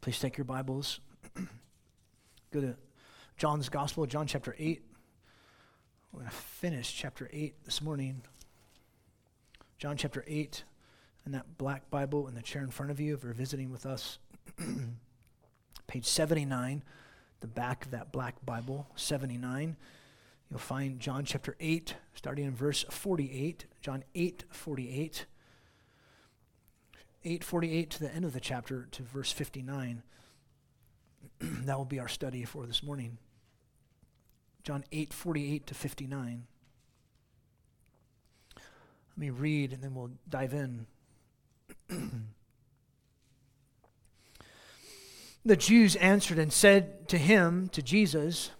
Please 0.00 0.18
take 0.18 0.36
your 0.36 0.44
Bibles. 0.44 1.00
Go 2.52 2.60
to 2.60 2.76
John's 3.36 3.68
Gospel, 3.68 4.06
John 4.06 4.26
chapter 4.26 4.54
8. 4.58 4.82
We're 6.12 6.20
going 6.20 6.30
to 6.30 6.36
finish 6.36 6.94
chapter 6.94 7.28
8 7.32 7.64
this 7.64 7.82
morning. 7.82 8.22
John 9.78 9.96
chapter 9.96 10.24
8, 10.26 10.62
and 11.24 11.34
that 11.34 11.58
black 11.58 11.90
Bible 11.90 12.28
in 12.28 12.34
the 12.34 12.42
chair 12.42 12.62
in 12.62 12.70
front 12.70 12.90
of 12.90 13.00
you 13.00 13.14
if 13.14 13.24
you're 13.24 13.32
visiting 13.32 13.72
with 13.72 13.86
us. 13.86 14.18
Page 15.86 16.06
79, 16.06 16.82
the 17.40 17.46
back 17.46 17.84
of 17.84 17.90
that 17.90 18.12
black 18.12 18.36
Bible, 18.46 18.86
79. 18.94 19.76
You'll 20.50 20.60
find 20.60 21.00
John 21.00 21.24
chapter 21.24 21.56
8, 21.58 21.94
starting 22.14 22.44
in 22.44 22.54
verse 22.54 22.84
48. 22.88 23.66
John 23.80 24.04
8, 24.14 24.44
48. 24.50 25.26
848 27.24 27.90
to 27.90 28.00
the 28.00 28.14
end 28.14 28.24
of 28.24 28.32
the 28.32 28.40
chapter 28.40 28.86
to 28.92 29.02
verse 29.02 29.32
59. 29.32 30.02
that 31.40 31.78
will 31.78 31.84
be 31.84 32.00
our 32.00 32.08
study 32.08 32.44
for 32.44 32.66
this 32.66 32.82
morning. 32.82 33.18
John 34.62 34.84
848 34.92 35.66
to 35.66 35.74
59. 35.74 36.46
Let 38.56 39.18
me 39.18 39.30
read 39.30 39.72
and 39.72 39.82
then 39.82 39.94
we'll 39.94 40.10
dive 40.28 40.54
in. 40.54 40.86
the 45.44 45.56
Jews 45.56 45.96
answered 45.96 46.38
and 46.38 46.52
said 46.52 47.08
to 47.08 47.18
him, 47.18 47.68
to 47.70 47.82
Jesus, 47.82 48.50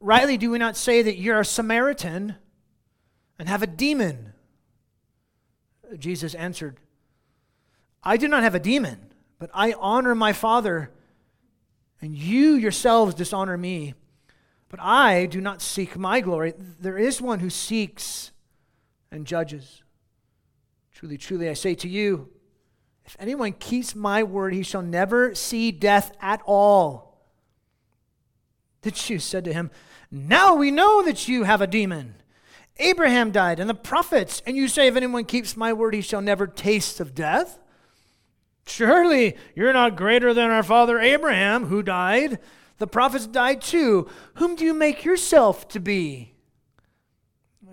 Rightly 0.00 0.36
do 0.36 0.50
we 0.50 0.58
not 0.58 0.76
say 0.76 1.02
that 1.02 1.16
you're 1.16 1.40
a 1.40 1.44
Samaritan 1.44 2.36
and 3.38 3.48
have 3.48 3.62
a 3.62 3.66
demon? 3.66 4.32
Jesus 5.98 6.34
answered, 6.34 6.78
I 8.06 8.16
do 8.16 8.28
not 8.28 8.44
have 8.44 8.54
a 8.54 8.60
demon, 8.60 9.12
but 9.40 9.50
I 9.52 9.74
honor 9.80 10.14
my 10.14 10.32
Father, 10.32 10.92
and 12.00 12.14
you 12.14 12.54
yourselves 12.54 13.16
dishonor 13.16 13.58
me. 13.58 13.94
But 14.68 14.78
I 14.80 15.26
do 15.26 15.40
not 15.40 15.60
seek 15.60 15.98
my 15.98 16.20
glory. 16.20 16.54
There 16.56 16.98
is 16.98 17.20
one 17.20 17.40
who 17.40 17.50
seeks 17.50 18.30
and 19.10 19.26
judges. 19.26 19.82
Truly, 20.92 21.18
truly, 21.18 21.48
I 21.48 21.54
say 21.54 21.74
to 21.74 21.88
you, 21.88 22.28
if 23.04 23.16
anyone 23.18 23.52
keeps 23.52 23.96
my 23.96 24.22
word, 24.22 24.54
he 24.54 24.62
shall 24.62 24.82
never 24.82 25.34
see 25.34 25.72
death 25.72 26.12
at 26.20 26.40
all. 26.46 27.26
The 28.82 28.92
Jews 28.92 29.24
said 29.24 29.44
to 29.46 29.52
him, 29.52 29.72
Now 30.12 30.54
we 30.54 30.70
know 30.70 31.02
that 31.02 31.26
you 31.26 31.42
have 31.42 31.60
a 31.60 31.66
demon. 31.66 32.14
Abraham 32.78 33.32
died, 33.32 33.58
and 33.58 33.68
the 33.68 33.74
prophets, 33.74 34.42
and 34.46 34.56
you 34.56 34.68
say, 34.68 34.86
If 34.86 34.94
anyone 34.94 35.24
keeps 35.24 35.56
my 35.56 35.72
word, 35.72 35.94
he 35.94 36.02
shall 36.02 36.20
never 36.20 36.46
taste 36.46 37.00
of 37.00 37.12
death. 37.12 37.58
Surely 38.66 39.36
you're 39.54 39.72
not 39.72 39.96
greater 39.96 40.34
than 40.34 40.50
our 40.50 40.62
father 40.62 40.98
Abraham, 40.98 41.66
who 41.66 41.82
died. 41.82 42.38
The 42.78 42.86
prophets 42.86 43.26
died 43.26 43.62
too. 43.62 44.08
Whom 44.34 44.56
do 44.56 44.64
you 44.64 44.74
make 44.74 45.04
yourself 45.04 45.68
to 45.68 45.80
be? 45.80 46.32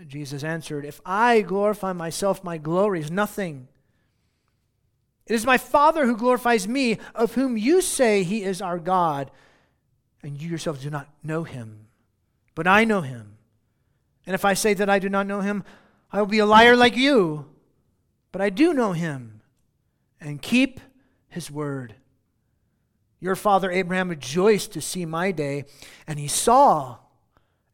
Jesus 0.08 0.44
answered, 0.44 0.86
If 0.86 1.02
I 1.06 1.42
glorify 1.42 1.94
myself, 1.94 2.44
my 2.44 2.58
glory 2.58 3.00
is 3.00 3.10
nothing. 3.10 3.68
It 5.26 5.34
is 5.34 5.46
my 5.46 5.58
Father 5.58 6.06
who 6.06 6.18
glorifies 6.18 6.68
me, 6.68 6.98
of 7.16 7.34
whom 7.34 7.58
you 7.58 7.82
say 7.82 8.24
he 8.24 8.44
is 8.44 8.62
our 8.62 8.80
God, 8.80 9.32
and 10.22 10.42
you 10.42 10.50
yourselves 10.50 10.84
do 10.84 10.90
not 10.90 11.08
know 11.24 11.44
him. 11.44 11.88
But 12.54 12.68
I 12.68 12.84
know 12.84 13.02
him. 13.02 13.38
And 14.28 14.34
if 14.36 14.46
I 14.46 14.54
say 14.54 14.74
that 14.74 14.90
I 14.90 15.00
do 15.00 15.10
not 15.10 15.26
know 15.26 15.42
him, 15.42 15.64
I 16.12 16.20
will 16.20 16.28
be 16.28 16.40
a 16.40 16.46
liar 16.46 16.76
like 16.76 16.98
you. 16.98 17.46
But 18.32 18.42
I 18.42 18.50
do 18.50 18.74
know 18.74 18.92
him 18.92 19.42
and 20.24 20.42
keep 20.42 20.80
his 21.28 21.52
word. 21.52 21.96
Your 23.20 23.36
father 23.36 23.72
Abraham 23.72 24.10
rejoiced 24.10 24.72
to 24.74 24.82
see 24.82 25.06
my 25.06 25.32
day, 25.32 25.66
and 26.08 26.18
he 26.18 26.28
saw 26.28 26.98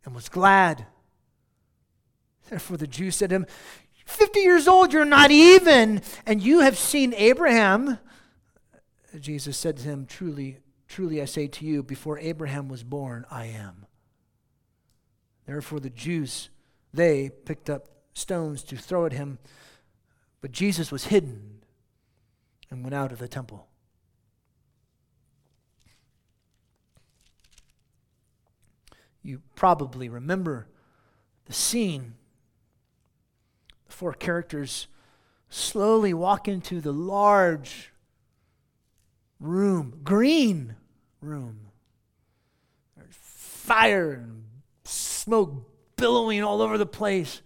and 0.04 0.14
was 0.14 0.30
glad. 0.30 0.86
Therefore 2.50 2.78
the 2.78 2.88
Jews 2.88 3.16
said 3.16 3.30
to 3.30 3.38
him, 3.38 3.46
50 4.06 4.40
years 4.40 4.68
old, 4.68 4.92
you're 4.92 5.06
not 5.06 5.30
even, 5.30 6.02
and 6.26 6.42
you 6.42 6.62
have 6.62 6.78
seen 6.78 7.14
Abraham. 7.14 8.00
Jesus 9.20 9.56
said 9.56 9.78
to 9.78 9.84
him, 9.84 10.08
Truly, 10.08 10.58
truly 10.88 11.22
I 11.22 11.26
say 11.26 11.48
to 11.48 11.66
you, 11.66 11.84
before 11.84 12.18
Abraham 12.18 12.70
was 12.70 12.84
born, 12.84 13.26
I 13.30 13.46
am. 13.46 13.86
Therefore 15.46 15.80
the 15.80 15.92
Jews, 15.92 16.50
they 16.92 17.30
picked 17.30 17.70
up 17.70 17.88
stones 18.14 18.64
to 18.64 18.78
throw 18.78 19.06
at 19.06 19.14
him, 19.14 19.38
but 20.42 20.52
Jesus 20.52 20.92
was 20.92 21.06
hidden 21.06 21.59
and 22.72 22.84
went 22.84 22.94
out 22.94 23.12
of 23.12 23.20
the 23.20 23.28
temple. 23.28 23.68
You 29.22 29.42
probably 29.56 30.10
remember 30.10 30.68
the 31.46 31.54
scene. 31.54 32.14
The 33.88 33.94
four 33.94 34.14
characters 34.14 34.88
slowly 35.50 36.14
walk 36.14 36.48
into 36.48 36.80
the 36.80 36.94
large 36.94 37.92
room, 39.40 40.00
green 40.04 40.76
room. 41.22 41.68
There's 42.96 43.16
fire 43.16 44.14
and 44.14 44.46
smoke 44.84 45.70
billowing 45.96 46.44
all 46.44 46.62
over 46.62 46.78
the 46.78 46.86
place, 46.86 47.42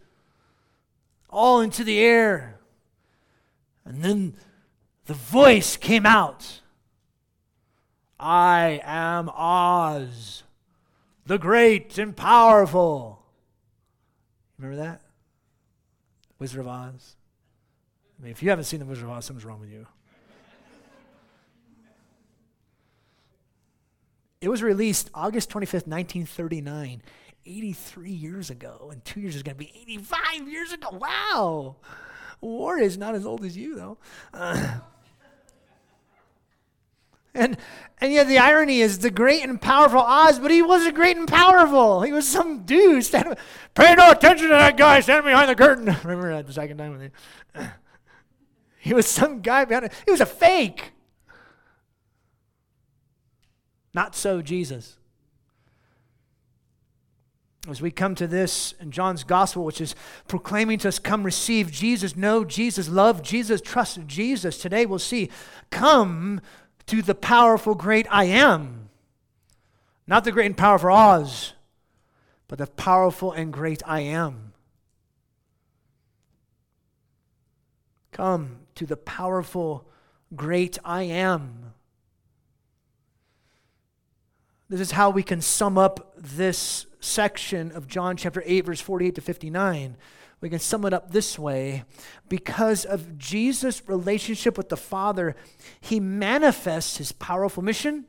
all 1.29 1.61
into 1.61 1.83
the 1.83 1.99
air. 1.99 2.59
And 3.85 4.03
then 4.03 4.35
the 5.05 5.13
voice 5.13 5.77
came 5.77 6.05
out 6.05 6.61
I 8.19 8.81
am 8.85 9.29
Oz, 9.29 10.43
the 11.25 11.37
great 11.37 11.97
and 11.97 12.15
powerful. 12.15 13.21
Remember 14.57 14.81
that? 14.81 15.01
Wizard 16.39 16.61
of 16.61 16.67
Oz? 16.67 17.17
I 18.17 18.23
mean, 18.23 18.31
if 18.31 18.41
you 18.41 18.49
haven't 18.49 18.65
seen 18.65 18.79
The 18.79 18.85
Wizard 18.85 19.03
of 19.03 19.09
Oz, 19.09 19.25
something's 19.25 19.43
wrong 19.43 19.59
with 19.59 19.71
you. 19.71 19.87
It 24.39 24.49
was 24.49 24.63
released 24.63 25.09
August 25.13 25.49
25th, 25.49 25.87
1939, 25.87 27.01
83 27.45 28.11
years 28.11 28.49
ago, 28.49 28.89
and 28.91 29.03
two 29.03 29.21
years 29.21 29.35
is 29.35 29.43
going 29.43 29.55
to 29.55 29.59
be 29.59 29.71
85 29.81 30.49
years 30.49 30.71
ago. 30.73 30.89
Wow! 30.91 31.75
War 32.41 32.77
is 32.77 32.97
not 32.97 33.15
as 33.15 33.25
old 33.25 33.45
as 33.45 33.55
you, 33.55 33.75
though. 33.75 33.97
Uh, 34.33 34.79
and, 37.35 37.57
and 37.99 38.13
yet 38.13 38.27
the 38.27 38.37
irony 38.37 38.81
is 38.81 38.99
the 38.99 39.09
great 39.09 39.43
and 39.43 39.61
powerful 39.61 39.99
Oz, 39.99 40.39
but 40.39 40.51
he 40.51 40.61
wasn't 40.61 40.95
great 40.95 41.17
and 41.17 41.27
powerful. 41.27 42.01
He 42.01 42.11
was 42.11 42.27
some 42.27 42.63
dude 42.63 43.03
standing. 43.03 43.35
Pay 43.73 43.95
no 43.95 44.11
attention 44.11 44.49
to 44.49 44.53
that 44.53 44.77
guy 44.77 44.99
standing 44.99 45.31
behind 45.31 45.49
the 45.49 45.55
curtain. 45.55 45.85
Remember 46.03 46.31
that 46.33 46.47
the 46.47 46.53
second 46.53 46.77
time 46.77 46.91
with 46.91 47.01
you? 47.01 47.67
He 48.83 48.93
was 48.93 49.07
some 49.07 49.39
guy 49.39 49.63
behind 49.63 49.85
it. 49.85 49.93
He 50.03 50.11
was 50.11 50.19
a 50.19 50.25
fake. 50.25 50.91
Not 53.93 54.13
so 54.13 54.41
Jesus. 54.41 54.97
As 57.69 57.81
we 57.81 57.91
come 57.91 58.13
to 58.15 58.27
this 58.27 58.73
in 58.81 58.91
John's 58.91 59.23
gospel, 59.23 59.63
which 59.63 59.79
is 59.79 59.95
proclaiming 60.27 60.79
to 60.79 60.89
us, 60.89 60.99
come 60.99 61.23
receive 61.23 61.71
Jesus, 61.71 62.17
know 62.17 62.43
Jesus, 62.43 62.89
love 62.89 63.21
Jesus, 63.21 63.61
trust 63.61 64.05
Jesus. 64.05 64.57
Today 64.57 64.85
we'll 64.85 64.99
see, 64.99 65.29
come 65.69 66.41
to 66.87 67.01
the 67.01 67.15
powerful, 67.15 67.75
great 67.75 68.07
I 68.09 68.25
am. 68.25 68.89
Not 70.05 70.23
the 70.23 70.31
great 70.31 70.47
and 70.47 70.57
powerful 70.57 70.91
Oz, 70.91 71.53
but 72.47 72.57
the 72.57 72.67
powerful 72.67 73.31
and 73.31 73.53
great 73.53 73.81
I 73.85 74.01
am. 74.01 74.53
Come 78.11 78.57
to 78.75 78.85
the 78.85 78.97
powerful, 78.97 79.87
great 80.35 80.77
I 80.83 81.03
am. 81.03 81.73
This 84.69 84.81
is 84.81 84.91
how 84.91 85.09
we 85.09 85.23
can 85.23 85.41
sum 85.41 85.77
up 85.77 86.13
this 86.17 86.85
section 86.99 87.71
of 87.71 87.87
John 87.87 88.17
chapter 88.17 88.41
8, 88.45 88.65
verse 88.65 88.81
48 88.81 89.15
to 89.15 89.21
59. 89.21 89.97
We 90.43 90.49
can 90.49 90.59
sum 90.59 90.83
it 90.83 90.93
up 90.93 91.11
this 91.11 91.39
way 91.39 91.85
because 92.27 92.83
of 92.83 93.17
Jesus' 93.17 93.81
relationship 93.87 94.57
with 94.57 94.67
the 94.67 94.75
Father, 94.75 95.37
he 95.79 96.01
manifests 96.01 96.97
his 96.97 97.13
powerful 97.13 97.63
mission 97.63 98.03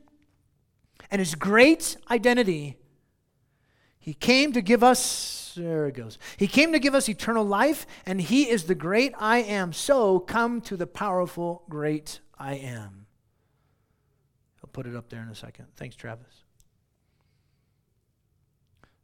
and 1.09 1.19
his 1.19 1.33
great 1.33 1.95
identity. 2.11 2.75
He 3.97 4.13
came 4.13 4.51
to 4.51 4.59
give 4.59 4.83
us, 4.83 5.53
there 5.55 5.87
it 5.87 5.93
goes. 5.93 6.19
He 6.35 6.47
came 6.47 6.73
to 6.73 6.79
give 6.79 6.93
us 6.93 7.07
eternal 7.07 7.45
life, 7.45 7.87
and 8.05 8.19
he 8.19 8.49
is 8.49 8.65
the 8.65 8.75
great 8.75 9.13
I 9.17 9.37
am. 9.37 9.71
So 9.71 10.19
come 10.19 10.59
to 10.63 10.75
the 10.75 10.87
powerful, 10.87 11.63
great 11.69 12.19
I 12.37 12.55
am. 12.55 13.05
I'll 14.61 14.69
put 14.73 14.87
it 14.87 14.95
up 14.97 15.07
there 15.07 15.21
in 15.21 15.29
a 15.29 15.35
second. 15.35 15.67
Thanks, 15.77 15.95
Travis. 15.95 16.43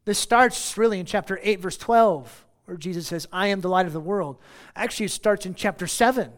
This 0.03 0.19
starts 0.19 0.77
really 0.77 0.99
in 0.99 1.05
chapter 1.05 1.39
8, 1.41 1.61
verse 1.61 1.77
12 1.77 2.47
where 2.65 2.77
Jesus 2.77 3.07
says, 3.07 3.27
I 3.31 3.47
am 3.47 3.61
the 3.61 3.69
light 3.69 3.85
of 3.85 3.93
the 3.93 3.99
world. 3.99 4.37
Actually, 4.75 5.07
it 5.07 5.11
starts 5.11 5.45
in 5.45 5.55
chapter 5.55 5.87
7 5.87 6.31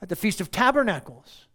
at 0.00 0.08
the 0.08 0.16
Feast 0.16 0.40
of 0.40 0.50
Tabernacles. 0.50 1.46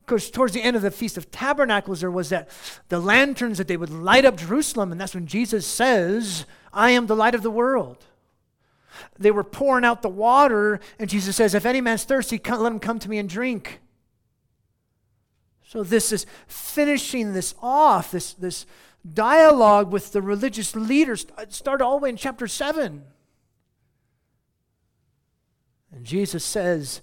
Because 0.00 0.30
towards 0.30 0.52
the 0.52 0.62
end 0.62 0.76
of 0.76 0.82
the 0.82 0.90
Feast 0.92 1.16
of 1.16 1.32
Tabernacles, 1.32 2.00
there 2.00 2.10
was 2.10 2.28
that 2.28 2.48
the 2.88 3.00
lanterns 3.00 3.58
that 3.58 3.66
they 3.66 3.76
would 3.76 3.90
light 3.90 4.24
up 4.24 4.36
Jerusalem, 4.36 4.92
and 4.92 5.00
that's 5.00 5.14
when 5.14 5.26
Jesus 5.26 5.66
says, 5.66 6.46
I 6.72 6.90
am 6.90 7.06
the 7.06 7.16
light 7.16 7.34
of 7.34 7.42
the 7.42 7.50
world. 7.50 8.04
They 9.18 9.32
were 9.32 9.44
pouring 9.44 9.84
out 9.84 10.02
the 10.02 10.08
water, 10.08 10.80
and 10.98 11.10
Jesus 11.10 11.36
says, 11.36 11.54
If 11.54 11.66
any 11.66 11.80
man's 11.80 12.04
thirsty, 12.04 12.40
let 12.48 12.72
him 12.72 12.78
come 12.78 12.98
to 13.00 13.10
me 13.10 13.18
and 13.18 13.28
drink. 13.28 13.80
So 15.66 15.82
this 15.82 16.12
is 16.12 16.24
finishing 16.46 17.32
this 17.32 17.54
off, 17.60 18.12
this, 18.12 18.34
this 18.34 18.64
dialogue 19.14 19.92
with 19.92 20.12
the 20.12 20.22
religious 20.22 20.74
leaders 20.74 21.26
uh, 21.36 21.46
started 21.48 21.84
all 21.84 21.98
the 21.98 22.04
way 22.04 22.10
in 22.10 22.16
chapter 22.16 22.46
7. 22.46 23.04
And 25.92 26.04
Jesus 26.04 26.44
says, 26.44 27.00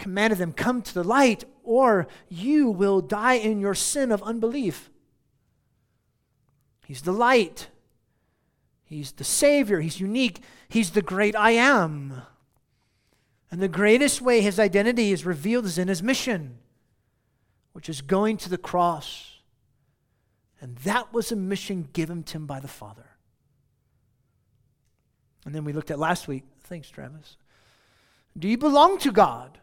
commanded 0.00 0.38
them, 0.38 0.52
Come 0.52 0.82
to 0.82 0.94
the 0.94 1.04
light, 1.04 1.44
or 1.62 2.08
you 2.28 2.70
will 2.70 3.00
die 3.00 3.34
in 3.34 3.60
your 3.60 3.74
sin 3.74 4.10
of 4.10 4.22
unbelief. 4.22 4.90
He's 6.86 7.02
the 7.02 7.12
light. 7.12 7.68
He's 8.84 9.12
the 9.12 9.24
Savior. 9.24 9.80
He's 9.80 10.00
unique. 10.00 10.42
He's 10.68 10.90
the 10.90 11.02
great 11.02 11.36
I 11.36 11.52
am. 11.52 12.22
And 13.50 13.60
the 13.60 13.68
greatest 13.68 14.20
way 14.20 14.40
his 14.40 14.58
identity 14.58 15.12
is 15.12 15.24
revealed 15.24 15.66
is 15.66 15.78
in 15.78 15.88
his 15.88 16.02
mission, 16.02 16.58
which 17.72 17.88
is 17.88 18.00
going 18.00 18.36
to 18.38 18.48
the 18.48 18.58
cross. 18.58 19.29
And 20.60 20.76
that 20.78 21.12
was 21.12 21.32
a 21.32 21.36
mission 21.36 21.88
given 21.92 22.22
to 22.24 22.36
him 22.36 22.46
by 22.46 22.60
the 22.60 22.68
Father. 22.68 23.06
And 25.46 25.54
then 25.54 25.64
we 25.64 25.72
looked 25.72 25.90
at 25.90 25.98
last 25.98 26.28
week. 26.28 26.44
Thanks, 26.64 26.90
Travis. 26.90 27.36
Do 28.38 28.46
you 28.46 28.58
belong 28.58 28.98
to 28.98 29.10
God? 29.10 29.58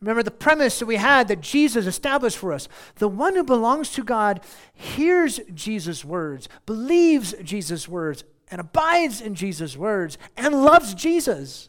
Remember 0.00 0.22
the 0.22 0.30
premise 0.30 0.78
that 0.78 0.86
we 0.86 0.96
had 0.96 1.28
that 1.28 1.42
Jesus 1.42 1.86
established 1.86 2.38
for 2.38 2.54
us. 2.54 2.68
The 2.96 3.08
one 3.08 3.36
who 3.36 3.44
belongs 3.44 3.90
to 3.92 4.02
God 4.02 4.40
hears 4.72 5.40
Jesus' 5.52 6.04
words, 6.04 6.48
believes 6.64 7.34
Jesus' 7.42 7.86
words, 7.86 8.24
and 8.50 8.60
abides 8.60 9.20
in 9.20 9.34
Jesus' 9.34 9.76
words, 9.76 10.16
and 10.38 10.64
loves 10.64 10.94
Jesus. 10.94 11.68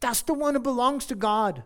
That's 0.00 0.22
the 0.22 0.34
one 0.34 0.54
who 0.54 0.60
belongs 0.60 1.06
to 1.06 1.14
God. 1.14 1.62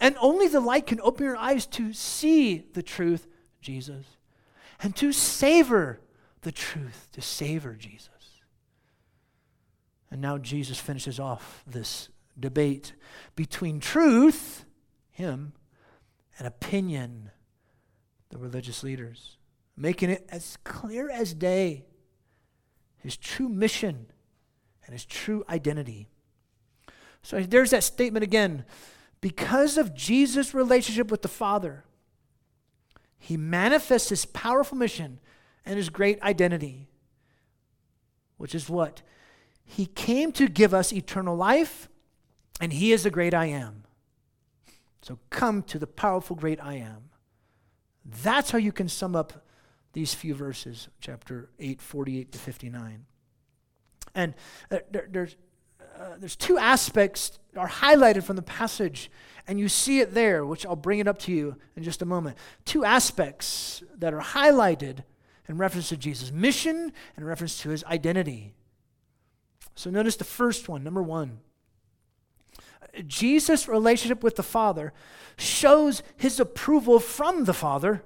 And 0.00 0.16
only 0.20 0.48
the 0.48 0.60
light 0.60 0.86
can 0.86 1.00
open 1.00 1.24
your 1.24 1.36
eyes 1.36 1.66
to 1.66 1.92
see 1.92 2.58
the 2.72 2.82
truth, 2.82 3.26
Jesus, 3.60 4.04
and 4.82 4.94
to 4.96 5.12
savor 5.12 6.00
the 6.42 6.52
truth, 6.52 7.08
to 7.12 7.22
savor 7.22 7.74
Jesus. 7.74 8.08
And 10.10 10.20
now 10.20 10.38
Jesus 10.38 10.78
finishes 10.78 11.18
off 11.18 11.64
this 11.66 12.08
debate 12.38 12.92
between 13.34 13.80
truth, 13.80 14.64
him, 15.10 15.52
and 16.38 16.46
opinion, 16.46 17.30
the 18.28 18.38
religious 18.38 18.82
leaders, 18.82 19.38
making 19.76 20.10
it 20.10 20.26
as 20.28 20.58
clear 20.64 21.10
as 21.10 21.34
day 21.34 21.84
his 22.98 23.16
true 23.16 23.48
mission 23.48 24.06
and 24.84 24.92
his 24.92 25.04
true 25.04 25.44
identity. 25.48 26.08
So 27.22 27.40
there's 27.40 27.70
that 27.70 27.84
statement 27.84 28.22
again. 28.22 28.64
Because 29.24 29.78
of 29.78 29.94
Jesus' 29.94 30.52
relationship 30.52 31.10
with 31.10 31.22
the 31.22 31.28
Father, 31.28 31.84
he 33.16 33.38
manifests 33.38 34.10
his 34.10 34.26
powerful 34.26 34.76
mission 34.76 35.18
and 35.64 35.78
his 35.78 35.88
great 35.88 36.20
identity, 36.20 36.90
which 38.36 38.54
is 38.54 38.68
what? 38.68 39.00
He 39.64 39.86
came 39.86 40.30
to 40.32 40.46
give 40.46 40.74
us 40.74 40.92
eternal 40.92 41.34
life 41.34 41.88
and 42.60 42.70
he 42.70 42.92
is 42.92 43.04
the 43.04 43.10
great 43.10 43.32
I 43.32 43.46
am. 43.46 43.84
So 45.00 45.18
come 45.30 45.62
to 45.62 45.78
the 45.78 45.86
powerful 45.86 46.36
great 46.36 46.62
I 46.62 46.74
am. 46.74 47.08
That's 48.04 48.50
how 48.50 48.58
you 48.58 48.72
can 48.72 48.90
sum 48.90 49.16
up 49.16 49.46
these 49.94 50.12
few 50.12 50.34
verses, 50.34 50.88
chapter 51.00 51.48
8, 51.58 51.80
48 51.80 52.30
to 52.30 52.38
59. 52.38 53.06
And 54.14 54.34
uh, 54.70 54.80
there, 54.90 55.08
there's, 55.10 55.36
uh, 55.98 56.16
there's 56.18 56.36
two 56.36 56.58
aspects 56.58 57.38
are 57.56 57.68
highlighted 57.68 58.24
from 58.24 58.36
the 58.36 58.42
passage, 58.42 59.10
and 59.46 59.60
you 59.60 59.68
see 59.68 60.00
it 60.00 60.14
there, 60.14 60.44
which 60.44 60.66
I'll 60.66 60.76
bring 60.76 60.98
it 60.98 61.08
up 61.08 61.18
to 61.20 61.32
you 61.32 61.56
in 61.76 61.82
just 61.82 62.02
a 62.02 62.06
moment. 62.06 62.36
Two 62.64 62.84
aspects 62.84 63.82
that 63.96 64.12
are 64.12 64.20
highlighted 64.20 65.04
in 65.48 65.58
reference 65.58 65.90
to 65.90 65.96
Jesus' 65.96 66.32
mission 66.32 66.76
and 66.76 66.92
in 67.18 67.24
reference 67.24 67.60
to 67.62 67.70
his 67.70 67.84
identity. 67.84 68.54
So 69.74 69.90
notice 69.90 70.16
the 70.16 70.24
first 70.24 70.68
one, 70.68 70.82
number 70.82 71.02
one. 71.02 71.40
Jesus' 73.06 73.68
relationship 73.68 74.22
with 74.22 74.36
the 74.36 74.42
Father 74.42 74.92
shows 75.36 76.02
his 76.16 76.38
approval 76.38 77.00
from 77.00 77.44
the 77.44 77.54
Father, 77.54 78.02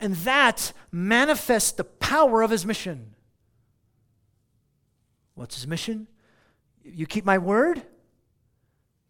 and 0.00 0.14
that 0.16 0.72
manifests 0.90 1.72
the 1.72 1.84
power 1.84 2.42
of 2.42 2.50
his 2.50 2.66
mission. 2.66 3.14
What's 5.34 5.54
his 5.54 5.66
mission? 5.66 6.08
You 6.92 7.06
keep 7.06 7.24
my 7.24 7.38
word, 7.38 7.82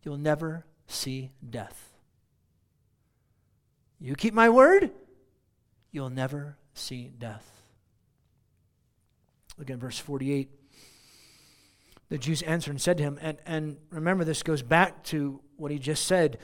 you'll 0.02 0.18
never 0.18 0.64
see 0.86 1.30
death. 1.48 1.88
You 4.00 4.14
keep 4.14 4.34
my 4.34 4.48
word, 4.48 4.90
you'll 5.90 6.10
never 6.10 6.56
see 6.74 7.10
death. 7.18 7.46
Look 9.58 9.70
at 9.70 9.78
verse 9.78 9.98
48. 9.98 10.48
The 12.08 12.18
Jews 12.18 12.42
answered 12.42 12.70
and 12.70 12.80
said 12.80 12.96
to 12.98 13.02
him, 13.02 13.18
and, 13.20 13.38
and 13.44 13.76
remember, 13.90 14.24
this 14.24 14.42
goes 14.42 14.62
back 14.62 15.02
to 15.04 15.40
what 15.56 15.70
he 15.70 15.78
just 15.78 16.06
said. 16.06 16.38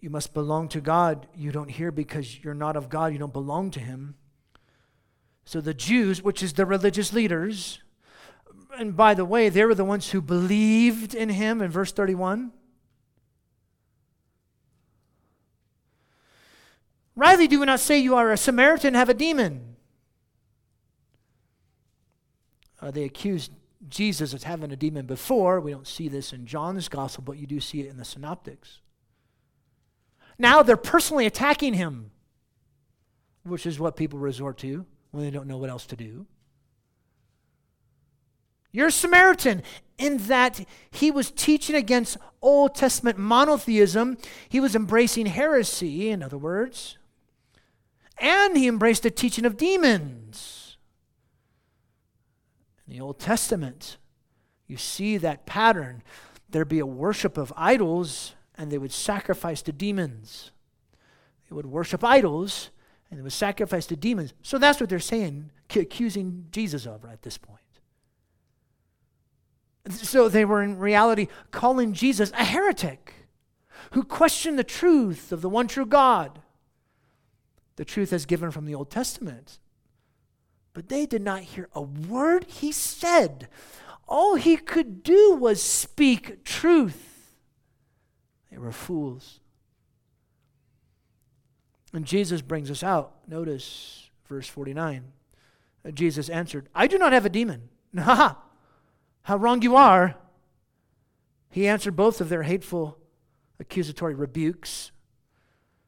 You 0.00 0.10
must 0.10 0.34
belong 0.34 0.68
to 0.68 0.80
God. 0.80 1.26
You 1.34 1.50
don't 1.50 1.70
hear 1.70 1.90
because 1.90 2.44
you're 2.44 2.54
not 2.54 2.76
of 2.76 2.88
God. 2.88 3.12
You 3.12 3.18
don't 3.18 3.32
belong 3.32 3.70
to 3.72 3.80
him. 3.80 4.14
So 5.44 5.60
the 5.60 5.74
Jews, 5.74 6.22
which 6.22 6.42
is 6.42 6.52
the 6.52 6.66
religious 6.66 7.12
leaders, 7.12 7.80
and 8.78 8.96
by 8.96 9.14
the 9.14 9.24
way, 9.24 9.48
they 9.48 9.64
were 9.64 9.74
the 9.74 9.84
ones 9.84 10.10
who 10.10 10.20
believed 10.20 11.14
in 11.14 11.28
him 11.28 11.60
in 11.60 11.70
verse 11.70 11.92
31. 11.92 12.52
Rightly, 17.14 17.48
do 17.48 17.60
we 17.60 17.66
not 17.66 17.80
say 17.80 17.98
you 17.98 18.14
are 18.14 18.30
a 18.30 18.36
Samaritan, 18.36 18.94
have 18.94 19.08
a 19.08 19.14
demon? 19.14 19.76
Uh, 22.80 22.90
they 22.90 23.04
accused 23.04 23.52
Jesus 23.88 24.34
of 24.34 24.42
having 24.42 24.70
a 24.70 24.76
demon 24.76 25.06
before. 25.06 25.60
We 25.60 25.70
don't 25.70 25.86
see 25.86 26.08
this 26.08 26.32
in 26.32 26.46
John's 26.46 26.88
gospel, 26.88 27.24
but 27.24 27.38
you 27.38 27.46
do 27.46 27.58
see 27.58 27.80
it 27.80 27.88
in 27.88 27.96
the 27.96 28.04
synoptics. 28.04 28.80
Now 30.38 30.62
they're 30.62 30.76
personally 30.76 31.24
attacking 31.24 31.74
him, 31.74 32.10
which 33.44 33.64
is 33.64 33.80
what 33.80 33.96
people 33.96 34.18
resort 34.18 34.58
to 34.58 34.84
when 35.10 35.24
they 35.24 35.30
don't 35.30 35.46
know 35.46 35.56
what 35.56 35.70
else 35.70 35.86
to 35.86 35.96
do. 35.96 36.26
You're 38.76 38.88
a 38.88 38.92
Samaritan 38.92 39.62
in 39.96 40.18
that 40.26 40.62
he 40.90 41.10
was 41.10 41.30
teaching 41.30 41.74
against 41.74 42.18
Old 42.42 42.74
Testament 42.74 43.16
monotheism. 43.16 44.18
He 44.50 44.60
was 44.60 44.76
embracing 44.76 45.24
heresy, 45.24 46.10
in 46.10 46.22
other 46.22 46.36
words. 46.36 46.98
And 48.18 48.54
he 48.54 48.68
embraced 48.68 49.02
the 49.02 49.10
teaching 49.10 49.46
of 49.46 49.56
demons. 49.56 50.76
In 52.86 52.92
the 52.92 53.00
Old 53.00 53.18
Testament, 53.18 53.96
you 54.66 54.76
see 54.76 55.16
that 55.16 55.46
pattern. 55.46 56.02
There'd 56.50 56.68
be 56.68 56.80
a 56.80 56.84
worship 56.84 57.38
of 57.38 57.54
idols, 57.56 58.34
and 58.58 58.70
they 58.70 58.76
would 58.76 58.92
sacrifice 58.92 59.62
to 59.62 59.72
demons. 59.72 60.50
They 61.48 61.56
would 61.56 61.64
worship 61.64 62.04
idols, 62.04 62.68
and 63.10 63.18
they 63.18 63.22
would 63.22 63.32
sacrifice 63.32 63.86
to 63.86 63.96
demons. 63.96 64.34
So 64.42 64.58
that's 64.58 64.80
what 64.80 64.90
they're 64.90 64.98
saying, 64.98 65.50
accusing 65.74 66.48
Jesus 66.50 66.84
of 66.84 67.04
right 67.04 67.14
at 67.14 67.22
this 67.22 67.38
point. 67.38 67.60
So 69.88 70.28
they 70.28 70.44
were 70.44 70.62
in 70.62 70.78
reality 70.78 71.28
calling 71.50 71.92
Jesus 71.92 72.32
a 72.32 72.44
heretic 72.44 73.14
who 73.92 74.02
questioned 74.02 74.58
the 74.58 74.64
truth 74.64 75.32
of 75.32 75.42
the 75.42 75.48
one 75.48 75.68
true 75.68 75.86
God, 75.86 76.40
the 77.76 77.84
truth 77.84 78.12
as 78.12 78.26
given 78.26 78.50
from 78.50 78.66
the 78.66 78.74
Old 78.74 78.90
Testament. 78.90 79.58
But 80.72 80.88
they 80.88 81.06
did 81.06 81.22
not 81.22 81.42
hear 81.42 81.68
a 81.72 81.82
word 81.82 82.44
he 82.44 82.72
said. 82.72 83.48
All 84.08 84.34
he 84.34 84.56
could 84.56 85.02
do 85.02 85.34
was 85.34 85.62
speak 85.62 86.44
truth. 86.44 87.34
They 88.50 88.58
were 88.58 88.72
fools. 88.72 89.40
And 91.92 92.04
Jesus 92.04 92.42
brings 92.42 92.70
us 92.70 92.82
out. 92.82 93.14
Notice 93.26 94.10
verse 94.28 94.46
49. 94.48 95.04
Uh, 95.84 95.90
Jesus 95.92 96.28
answered, 96.28 96.68
I 96.74 96.86
do 96.86 96.98
not 96.98 97.12
have 97.12 97.26
a 97.26 97.30
demon. 97.30 97.68
Ha! 97.98 98.42
How 99.26 99.36
wrong 99.36 99.62
you 99.62 99.76
are. 99.76 100.16
He 101.50 101.68
answered 101.68 101.96
both 101.96 102.20
of 102.20 102.28
their 102.28 102.42
hateful 102.42 102.98
accusatory 103.58 104.14
rebukes. 104.14 104.90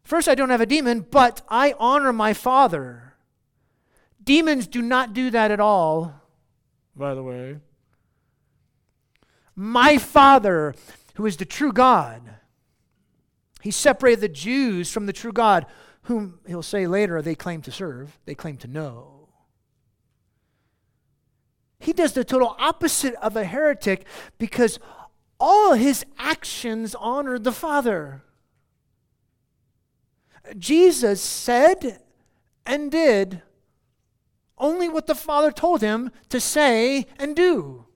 First, 0.02 0.28
I 0.28 0.34
don't 0.34 0.50
have 0.50 0.60
a 0.60 0.66
demon, 0.66 1.06
but 1.10 1.42
I 1.48 1.74
honor 1.78 2.12
my 2.12 2.32
Father 2.32 3.08
Demons 4.28 4.66
do 4.66 4.82
not 4.82 5.14
do 5.14 5.30
that 5.30 5.50
at 5.50 5.58
all, 5.58 6.20
by 6.94 7.14
the 7.14 7.22
way. 7.22 7.56
My 9.56 9.96
Father, 9.96 10.74
who 11.14 11.24
is 11.24 11.38
the 11.38 11.46
true 11.46 11.72
God, 11.72 12.20
He 13.62 13.70
separated 13.70 14.20
the 14.20 14.28
Jews 14.28 14.92
from 14.92 15.06
the 15.06 15.14
true 15.14 15.32
God, 15.32 15.64
whom 16.02 16.40
he'll 16.46 16.62
say 16.62 16.86
later 16.86 17.22
they 17.22 17.34
claim 17.34 17.62
to 17.62 17.72
serve, 17.72 18.18
they 18.26 18.34
claim 18.34 18.58
to 18.58 18.68
know. 18.68 19.17
He 21.78 21.92
does 21.92 22.12
the 22.12 22.24
total 22.24 22.56
opposite 22.58 23.14
of 23.16 23.36
a 23.36 23.44
heretic 23.44 24.06
because 24.38 24.78
all 25.38 25.74
his 25.74 26.04
actions 26.18 26.94
honored 26.94 27.44
the 27.44 27.52
Father. 27.52 28.22
Jesus 30.58 31.20
said 31.20 32.00
and 32.66 32.90
did 32.90 33.42
only 34.56 34.88
what 34.88 35.06
the 35.06 35.14
Father 35.14 35.52
told 35.52 35.80
him 35.80 36.10
to 36.28 36.40
say 36.40 37.06
and 37.18 37.36
do. 37.36 37.86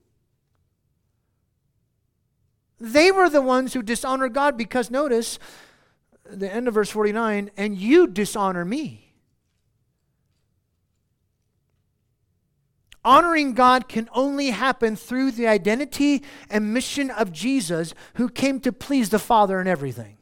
They 2.79 3.11
were 3.11 3.29
the 3.29 3.41
ones 3.41 3.73
who 3.73 3.81
dishonored 3.81 4.33
God 4.33 4.57
because, 4.57 4.91
notice, 4.91 5.39
the 6.29 6.51
end 6.51 6.67
of 6.67 6.73
verse 6.73 6.89
49, 6.89 7.51
and 7.55 7.77
you 7.77 8.07
dishonor 8.07 8.65
me. 8.65 9.02
Honoring 13.05 13.53
God 13.53 13.89
can 13.89 14.09
only 14.13 14.51
happen 14.51 14.95
through 14.95 15.31
the 15.31 15.47
identity 15.47 16.23
and 16.49 16.73
mission 16.73 17.09
of 17.09 17.31
Jesus, 17.31 17.93
who 18.15 18.29
came 18.29 18.59
to 18.61 18.71
please 18.71 19.09
the 19.09 19.19
Father 19.19 19.59
in 19.59 19.67
everything. 19.67 20.17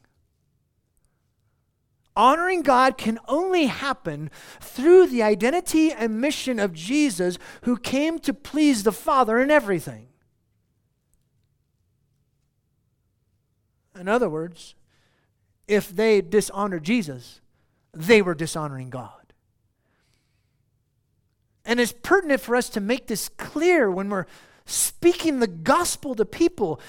Honoring 2.16 2.62
God 2.62 2.98
can 2.98 3.20
only 3.28 3.68
happen 3.68 4.30
through 4.60 5.08
the 5.08 5.24
identity 5.24 5.92
and 5.92 6.20
mission 6.20 6.60
of 6.60 6.74
Jesus, 6.74 7.38
who 7.64 7.78
came 7.78 8.20
to 8.20 8.34
please 8.34 8.84
the 8.84 8.92
Father 8.92 9.40
in 9.40 9.52
everything. 9.52 10.08
In 13.98 14.08
other 14.08 14.30
words, 14.30 14.76
if 15.68 15.96
they 15.96 16.22
dishonored 16.22 16.84
Jesus, 16.84 17.42
they 17.94 18.22
were 18.22 18.36
dishonoring 18.36 18.90
God. 18.90 19.21
And 21.72 21.80
it's 21.80 21.94
pertinent 22.04 22.42
for 22.42 22.58
us 22.58 22.68
to 22.72 22.82
make 22.82 23.08
this 23.08 23.30
clear 23.30 23.90
when 23.90 24.10
we're 24.10 24.26
speaking 24.66 25.40
the 25.40 25.48
gospel 25.48 26.16
to 26.16 26.26
people. 26.26 26.82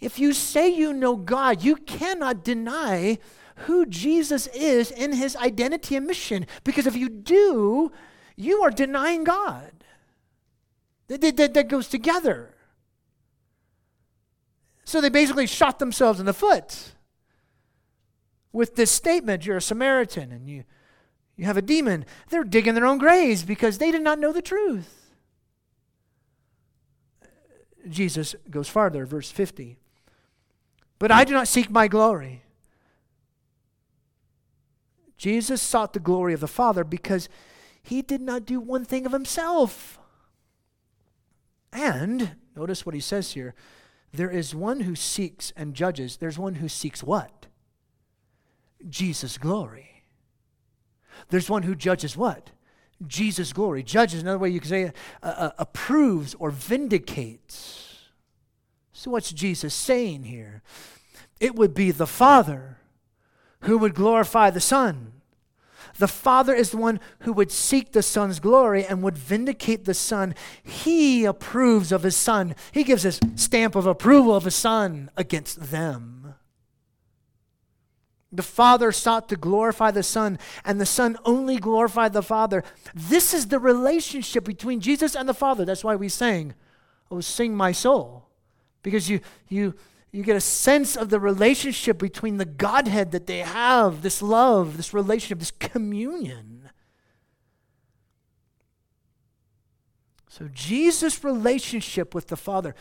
If 0.00 0.18
you 0.18 0.34
say 0.34 0.68
you 0.68 0.92
know 0.92 1.16
God, 1.16 1.62
you 1.64 1.76
cannot 1.76 2.44
deny 2.44 3.16
who 3.60 3.86
Jesus 3.86 4.46
is 4.48 4.90
in 4.90 5.14
his 5.14 5.34
identity 5.34 5.96
and 5.96 6.06
mission. 6.06 6.46
Because 6.62 6.86
if 6.86 6.94
you 6.94 7.08
do, 7.08 7.90
you 8.36 8.62
are 8.62 8.70
denying 8.70 9.24
God. 9.24 9.72
That, 11.06 11.22
that, 11.22 11.54
that 11.54 11.68
goes 11.68 11.88
together. 11.88 12.54
So 14.84 15.00
they 15.00 15.08
basically 15.08 15.46
shot 15.46 15.78
themselves 15.78 16.20
in 16.20 16.26
the 16.26 16.34
foot 16.34 16.92
with 18.52 18.76
this 18.76 18.90
statement 18.90 19.46
you're 19.46 19.56
a 19.56 19.62
Samaritan 19.62 20.32
and 20.32 20.50
you, 20.50 20.64
you 21.38 21.44
have 21.44 21.56
a 21.56 21.62
demon. 21.62 22.04
They're 22.28 22.42
digging 22.42 22.74
their 22.74 22.84
own 22.84 22.98
graves 22.98 23.44
because 23.44 23.78
they 23.78 23.92
did 23.92 24.02
not 24.02 24.18
know 24.18 24.32
the 24.32 24.42
truth. 24.42 25.12
Jesus 27.88 28.34
goes 28.50 28.68
farther, 28.68 29.06
verse 29.06 29.30
50. 29.30 29.78
But 30.98 31.12
I 31.12 31.22
do 31.22 31.32
not 31.32 31.46
seek 31.46 31.70
my 31.70 31.86
glory. 31.86 32.42
Jesus 35.16 35.62
sought 35.62 35.92
the 35.92 36.00
glory 36.00 36.34
of 36.34 36.40
the 36.40 36.48
Father 36.48 36.82
because 36.82 37.28
he 37.80 38.02
did 38.02 38.20
not 38.20 38.44
do 38.44 38.58
one 38.58 38.84
thing 38.84 39.06
of 39.06 39.12
himself. 39.12 40.00
And, 41.72 42.32
notice 42.56 42.84
what 42.84 42.96
he 42.96 43.00
says 43.00 43.32
here 43.32 43.54
there 44.12 44.30
is 44.30 44.54
one 44.54 44.80
who 44.80 44.96
seeks 44.96 45.52
and 45.54 45.74
judges. 45.74 46.16
There's 46.16 46.38
one 46.38 46.56
who 46.56 46.68
seeks 46.68 47.02
what? 47.02 47.46
Jesus' 48.88 49.38
glory. 49.38 49.97
There's 51.28 51.50
one 51.50 51.62
who 51.64 51.74
judges 51.74 52.16
what? 52.16 52.50
Jesus' 53.06 53.52
glory. 53.52 53.82
Judges, 53.82 54.22
another 54.22 54.38
way 54.38 54.48
you 54.50 54.60
could 54.60 54.68
say, 54.70 54.92
uh, 55.22 55.26
uh, 55.26 55.50
approves 55.58 56.34
or 56.38 56.50
vindicates. 56.50 58.08
So, 58.92 59.12
what's 59.12 59.32
Jesus 59.32 59.74
saying 59.74 60.24
here? 60.24 60.62
It 61.38 61.54
would 61.54 61.74
be 61.74 61.92
the 61.92 62.06
Father 62.06 62.78
who 63.60 63.78
would 63.78 63.94
glorify 63.94 64.50
the 64.50 64.60
Son. 64.60 65.12
The 65.98 66.08
Father 66.08 66.54
is 66.54 66.70
the 66.70 66.76
one 66.76 67.00
who 67.20 67.32
would 67.32 67.50
seek 67.50 67.92
the 67.92 68.02
Son's 68.02 68.40
glory 68.40 68.84
and 68.84 69.02
would 69.02 69.18
vindicate 69.18 69.84
the 69.84 69.94
Son. 69.94 70.34
He 70.62 71.24
approves 71.24 71.92
of 71.92 72.02
His 72.02 72.16
Son. 72.16 72.54
He 72.72 72.84
gives 72.84 73.02
His 73.02 73.20
stamp 73.34 73.74
of 73.74 73.86
approval 73.86 74.34
of 74.34 74.44
His 74.44 74.54
Son 74.54 75.10
against 75.16 75.70
them. 75.70 76.17
The 78.30 78.42
Father 78.42 78.92
sought 78.92 79.28
to 79.30 79.36
glorify 79.36 79.90
the 79.90 80.02
Son, 80.02 80.38
and 80.64 80.80
the 80.80 80.86
Son 80.86 81.16
only 81.24 81.56
glorified 81.56 82.12
the 82.12 82.22
Father. 82.22 82.62
This 82.94 83.32
is 83.32 83.46
the 83.46 83.58
relationship 83.58 84.44
between 84.44 84.80
Jesus 84.80 85.16
and 85.16 85.28
the 85.28 85.34
Father. 85.34 85.64
That's 85.64 85.84
why 85.84 85.96
we 85.96 86.08
sang, 86.08 86.54
Oh, 87.10 87.20
sing 87.20 87.56
my 87.56 87.72
soul. 87.72 88.28
Because 88.82 89.08
you, 89.08 89.20
you, 89.48 89.74
you 90.12 90.22
get 90.22 90.36
a 90.36 90.40
sense 90.40 90.94
of 90.94 91.08
the 91.08 91.18
relationship 91.18 91.98
between 91.98 92.36
the 92.36 92.44
Godhead 92.44 93.12
that 93.12 93.26
they 93.26 93.38
have, 93.38 94.02
this 94.02 94.20
love, 94.20 94.76
this 94.76 94.92
relationship, 94.92 95.38
this 95.38 95.50
communion. 95.50 96.70
So, 100.28 100.48
Jesus' 100.52 101.24
relationship 101.24 102.14
with 102.14 102.28
the 102.28 102.36
Father 102.36 102.74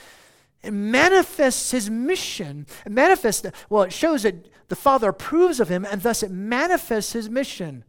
it 0.64 0.72
manifests 0.72 1.72
his 1.72 1.90
mission. 1.90 2.66
It 2.86 2.92
manifests, 2.92 3.46
well, 3.70 3.84
it 3.84 3.94
shows 3.94 4.24
that 4.24 4.50
the 4.68 4.76
Father 4.76 5.10
approves 5.10 5.60
of 5.60 5.70
him, 5.70 5.86
and 5.86 6.02
thus 6.02 6.24
it 6.24 6.32
manifests 6.32 7.14
his 7.14 7.30
mission. 7.30 7.84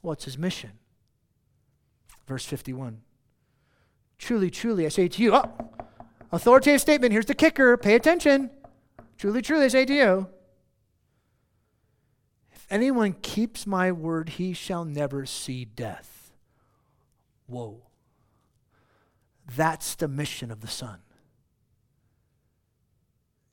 What's 0.00 0.24
his 0.24 0.36
mission? 0.36 0.72
Verse 2.26 2.44
51. 2.44 3.00
Truly, 4.18 4.50
truly, 4.50 4.84
I 4.84 4.88
say 4.88 5.08
to 5.08 5.22
you, 5.22 5.34
oh, 5.34 5.50
authoritative 6.32 6.80
statement. 6.80 7.12
Here's 7.12 7.26
the 7.26 7.34
kicker. 7.34 7.76
Pay 7.76 7.94
attention. 7.94 8.50
Truly, 9.16 9.40
truly, 9.40 9.64
I 9.64 9.68
say 9.68 9.84
to 9.84 9.94
you, 9.94 10.26
if 12.52 12.66
anyone 12.68 13.14
keeps 13.22 13.66
my 13.66 13.90
word, 13.90 14.30
he 14.30 14.52
shall 14.52 14.84
never 14.84 15.24
see 15.24 15.64
death. 15.64 16.32
Whoa. 17.46 17.82
That's 19.56 19.94
the 19.94 20.08
mission 20.08 20.50
of 20.50 20.60
the 20.60 20.68
Son. 20.68 20.98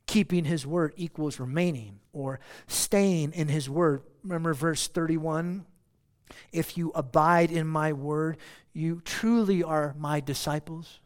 Keeping 0.07 0.45
his 0.45 0.65
word 0.65 0.93
equals 0.95 1.39
remaining 1.39 1.99
or 2.13 2.39
staying 2.67 3.33
in 3.33 3.47
his 3.47 3.69
word. 3.69 4.03
Remember 4.23 4.53
verse 4.53 4.87
31? 4.87 5.65
If 6.51 6.77
you 6.77 6.91
abide 6.95 7.51
in 7.51 7.67
my 7.67 7.93
word, 7.93 8.37
you 8.73 9.01
truly 9.03 9.63
are 9.63 9.95
my 9.97 10.19
disciples. 10.19 10.99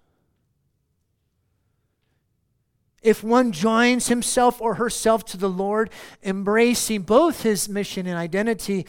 If 3.01 3.24
one 3.24 3.53
joins 3.53 4.08
himself 4.08 4.60
or 4.60 4.75
herself 4.75 5.24
to 5.27 5.38
the 5.38 5.50
Lord, 5.50 5.89
embracing 6.22 7.03
both 7.03 7.44
his 7.44 7.70
mission 7.70 8.06
and 8.08 8.18
identity, 8.18 8.86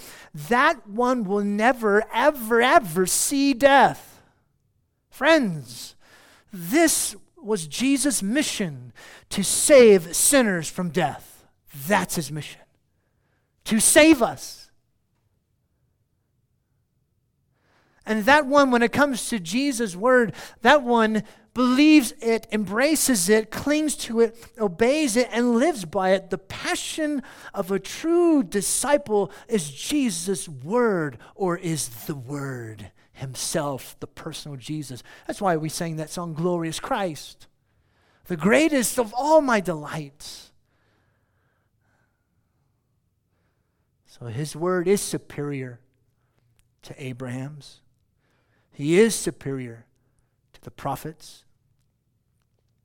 that 0.49 0.87
one 0.89 1.25
will 1.25 1.45
never, 1.45 2.03
ever, 2.13 2.61
ever 2.61 3.07
see 3.07 3.55
death. 3.55 4.21
Friends, 5.11 5.95
this 6.53 7.15
was 7.41 7.69
Jesus' 7.69 8.23
mission 8.23 8.93
to 9.31 9.43
save 9.43 10.15
sinners 10.15 10.69
from 10.69 10.91
death. 10.91 11.45
That's 11.87 12.17
his 12.17 12.31
mission. 12.31 12.61
To 13.65 13.81
save 13.81 14.23
us. 14.23 14.71
And 18.07 18.25
that 18.25 18.47
one, 18.47 18.71
when 18.71 18.83
it 18.83 18.93
comes 18.93 19.29
to 19.29 19.39
Jesus' 19.39 19.95
word, 19.95 20.35
that 20.63 20.83
one 20.83 21.23
believes 21.55 22.13
it, 22.21 22.47
embraces 22.51 23.29
it, 23.29 23.51
clings 23.51 23.95
to 23.97 24.21
it, 24.21 24.37
obeys 24.59 25.17
it, 25.17 25.29
and 25.31 25.57
lives 25.57 25.85
by 25.85 26.11
it. 26.11 26.31
The 26.31 26.39
passion 26.39 27.23
of 27.55 27.71
a 27.71 27.79
true 27.79 28.43
disciple 28.43 29.31
is 29.49 29.71
Jesus' 29.71 30.49
word 30.49 31.19
or 31.35 31.57
is 31.57 31.89
the 32.07 32.15
word 32.15 32.91
himself, 33.13 33.97
the 34.01 34.07
personal 34.07 34.57
Jesus. 34.57 35.03
That's 35.27 35.41
why 35.41 35.57
we 35.57 35.69
sang 35.69 35.97
that 35.97 36.11
song, 36.11 36.35
Glorious 36.35 36.81
Christ, 36.81 37.47
the 38.31 38.37
greatest 38.37 38.97
of 38.97 39.13
all 39.13 39.41
my 39.41 39.59
delights. 39.59 40.53
So 44.07 44.27
his 44.27 44.55
word 44.55 44.87
is 44.87 45.01
superior 45.01 45.81
to 46.83 46.95
Abraham's. 47.05 47.81
He 48.71 49.01
is 49.01 49.17
superior 49.17 49.85
to 50.53 50.61
the 50.63 50.71
prophets. 50.71 51.43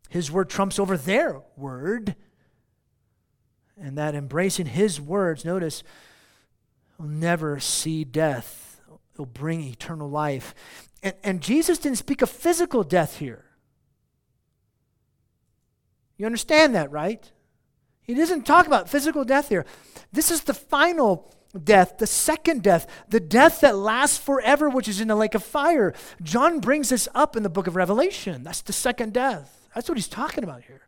His 0.10 0.32
word 0.32 0.50
trumps 0.50 0.80
over 0.80 0.98
their 0.98 1.44
word. 1.56 2.16
And 3.80 4.00
that 4.00 4.16
embracing 4.16 4.66
his 4.66 5.00
words, 5.00 5.46
notice, 5.46 5.84
will 6.98 7.06
never 7.06 7.60
see 7.60 8.04
death. 8.04 8.82
It'll 9.14 9.28
bring 9.28 9.62
eternal 9.62 10.10
life. 10.10 10.56
And, 11.04 11.14
and 11.24 11.40
Jesus 11.40 11.78
didn't 11.78 12.00
speak 12.00 12.24
of 12.24 12.32
physical 12.32 12.84
death 12.84 13.20
here. 13.20 13.45
You 16.18 16.26
understand 16.26 16.76
that, 16.76 16.92
right? 16.92 17.32
He 18.02 18.14
doesn't 18.14 18.46
talk 18.46 18.68
about 18.68 18.90
physical 18.90 19.24
death 19.24 19.50
here. 19.50 19.66
This 20.12 20.32
is 20.32 20.44
the 20.44 20.54
final 20.54 21.32
death, 21.64 21.98
the 21.98 22.08
second 22.08 22.62
death, 22.64 22.88
the 23.10 23.20
death 23.20 23.62
that 23.62 23.76
lasts 23.76 24.18
forever, 24.18 24.70
which 24.70 24.88
is 24.88 25.02
in 25.02 25.08
the 25.08 25.16
lake 25.16 25.36
of 25.36 25.44
fire. 25.44 25.94
John 26.22 26.60
brings 26.60 26.90
this 26.90 27.08
up 27.16 27.36
in 27.36 27.44
the 27.44 27.50
book 27.50 27.68
of 27.68 27.76
Revelation. 27.76 28.44
That's 28.44 28.62
the 28.62 28.74
second 28.74 29.14
death. 29.14 29.70
That's 29.74 29.90
what 29.90 29.98
he's 29.98 30.08
talking 30.08 30.44
about 30.44 30.64
here. 30.64 30.88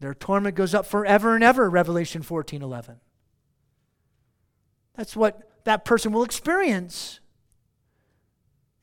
Their 0.00 0.14
torment 0.14 0.56
goes 0.56 0.74
up 0.74 0.86
forever 0.86 1.34
and 1.34 1.44
ever, 1.44 1.68
Revelation 1.68 2.22
14 2.22 2.62
11. 2.62 2.96
That's 4.96 5.16
what 5.16 5.64
that 5.64 5.84
person 5.84 6.12
will 6.12 6.24
experience 6.24 7.20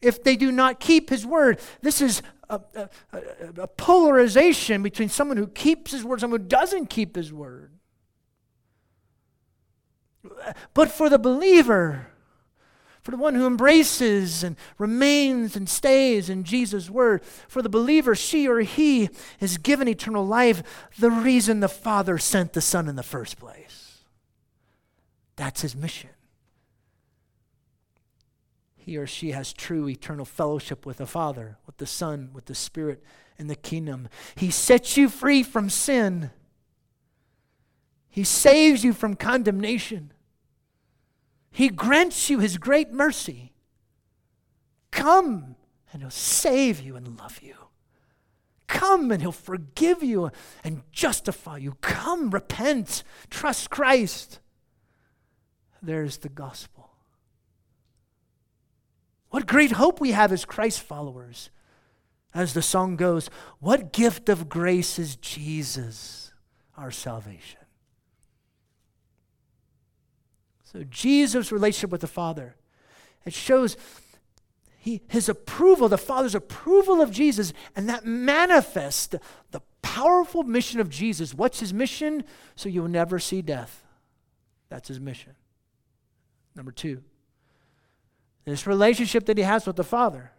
if 0.01 0.23
they 0.23 0.35
do 0.35 0.51
not 0.51 0.79
keep 0.79 1.09
his 1.09 1.25
word. 1.25 1.59
This 1.81 2.01
is 2.01 2.21
a, 2.49 2.61
a, 2.75 2.89
a, 3.61 3.67
polarization 3.67 4.83
between 4.83 5.09
someone 5.09 5.37
who 5.37 5.47
keeps 5.47 5.91
his 5.91 6.03
word, 6.03 6.15
and 6.15 6.21
someone 6.21 6.41
who 6.41 6.47
doesn't 6.47 6.89
keep 6.89 7.15
his 7.15 7.33
word. 7.33 7.71
But 10.73 10.91
for 10.91 11.09
the 11.09 11.19
believer, 11.19 12.07
for 13.01 13.11
the 13.11 13.17
one 13.17 13.35
who 13.35 13.47
embraces 13.47 14.43
and 14.43 14.55
remains 14.77 15.55
and 15.55 15.69
stays 15.69 16.29
in 16.29 16.43
Jesus' 16.43 16.89
word, 16.89 17.23
for 17.47 17.61
the 17.61 17.69
believer, 17.69 18.15
she 18.15 18.47
or 18.47 18.59
he 18.59 19.09
is 19.39 19.57
given 19.57 19.87
eternal 19.87 20.25
life, 20.25 20.89
the 20.99 21.11
reason 21.11 21.59
the 21.59 21.69
Father 21.69 22.17
sent 22.17 22.53
the 22.53 22.61
Son 22.61 22.87
in 22.87 22.95
the 22.95 23.03
first 23.03 23.37
place. 23.39 24.03
That's 25.35 25.61
his 25.61 25.75
mission 25.75 26.09
he 28.87 28.95
or 28.95 29.05
she 29.05 29.31
has 29.31 29.51
true 29.51 29.89
eternal 29.89 30.23
fellowship 30.23 30.85
with 30.85 30.95
the 30.95 31.05
Father, 31.05 31.57
with 31.65 31.75
the 31.75 31.85
Son, 31.85 32.29
with 32.31 32.45
the 32.45 32.55
Spirit 32.55 33.03
and 33.37 33.49
the 33.49 33.55
kingdom. 33.55 34.07
He 34.35 34.49
sets 34.49 34.95
you 34.95 35.09
free 35.09 35.43
from 35.43 35.69
sin. 35.69 36.31
He 38.07 38.23
saves 38.23 38.85
you 38.85 38.93
from 38.93 39.17
condemnation. 39.17 40.13
He 41.51 41.67
grants 41.67 42.29
you 42.29 42.39
his 42.39 42.57
great 42.57 42.93
mercy. 42.93 43.51
Come 44.91 45.57
and 45.91 46.01
he'll 46.01 46.09
save 46.09 46.79
you 46.79 46.95
and 46.95 47.19
love 47.19 47.41
you. 47.41 47.55
Come 48.67 49.11
and 49.11 49.21
he'll 49.21 49.33
forgive 49.33 50.01
you 50.01 50.31
and 50.63 50.83
justify 50.93 51.57
you. 51.57 51.75
Come, 51.81 52.29
repent, 52.29 53.03
trust 53.29 53.69
Christ. 53.69 54.39
There's 55.81 56.19
the 56.19 56.29
gospel. 56.29 56.76
What 59.29 59.45
great 59.45 59.73
hope 59.73 59.99
we 59.99 60.11
have 60.11 60.31
as 60.31 60.45
Christ 60.45 60.81
followers. 60.81 61.49
As 62.33 62.53
the 62.53 62.61
song 62.61 62.95
goes, 62.95 63.29
what 63.59 63.91
gift 63.91 64.29
of 64.29 64.47
grace 64.47 64.99
is 64.99 65.15
Jesus, 65.15 66.31
our 66.77 66.91
salvation? 66.91 67.61
So, 70.63 70.83
Jesus' 70.83 71.51
relationship 71.51 71.89
with 71.89 72.01
the 72.01 72.07
Father, 72.07 72.55
it 73.25 73.33
shows 73.33 73.75
he, 74.77 75.01
his 75.09 75.27
approval, 75.27 75.89
the 75.89 75.97
Father's 75.97 76.35
approval 76.35 77.01
of 77.01 77.11
Jesus, 77.11 77.53
and 77.75 77.89
that 77.89 78.05
manifests 78.05 79.07
the, 79.07 79.19
the 79.51 79.61
powerful 79.81 80.43
mission 80.43 80.79
of 80.79 80.89
Jesus. 80.89 81.33
What's 81.33 81.59
his 81.59 81.73
mission? 81.73 82.23
So 82.55 82.69
you'll 82.69 82.87
never 82.87 83.19
see 83.19 83.41
death. 83.41 83.83
That's 84.69 84.87
his 84.87 84.99
mission. 84.99 85.33
Number 86.55 86.71
two, 86.71 87.03
this 88.51 88.65
relationship 88.65 89.25
that 89.25 89.37
he 89.37 89.43
has 89.43 89.65
with 89.65 89.75
the 89.75 89.83
Father. 89.83 90.31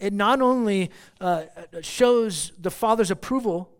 It 0.00 0.12
not 0.12 0.42
only 0.42 0.90
uh, 1.20 1.44
shows 1.80 2.52
the 2.58 2.72
Father's 2.72 3.10
approval 3.10 3.70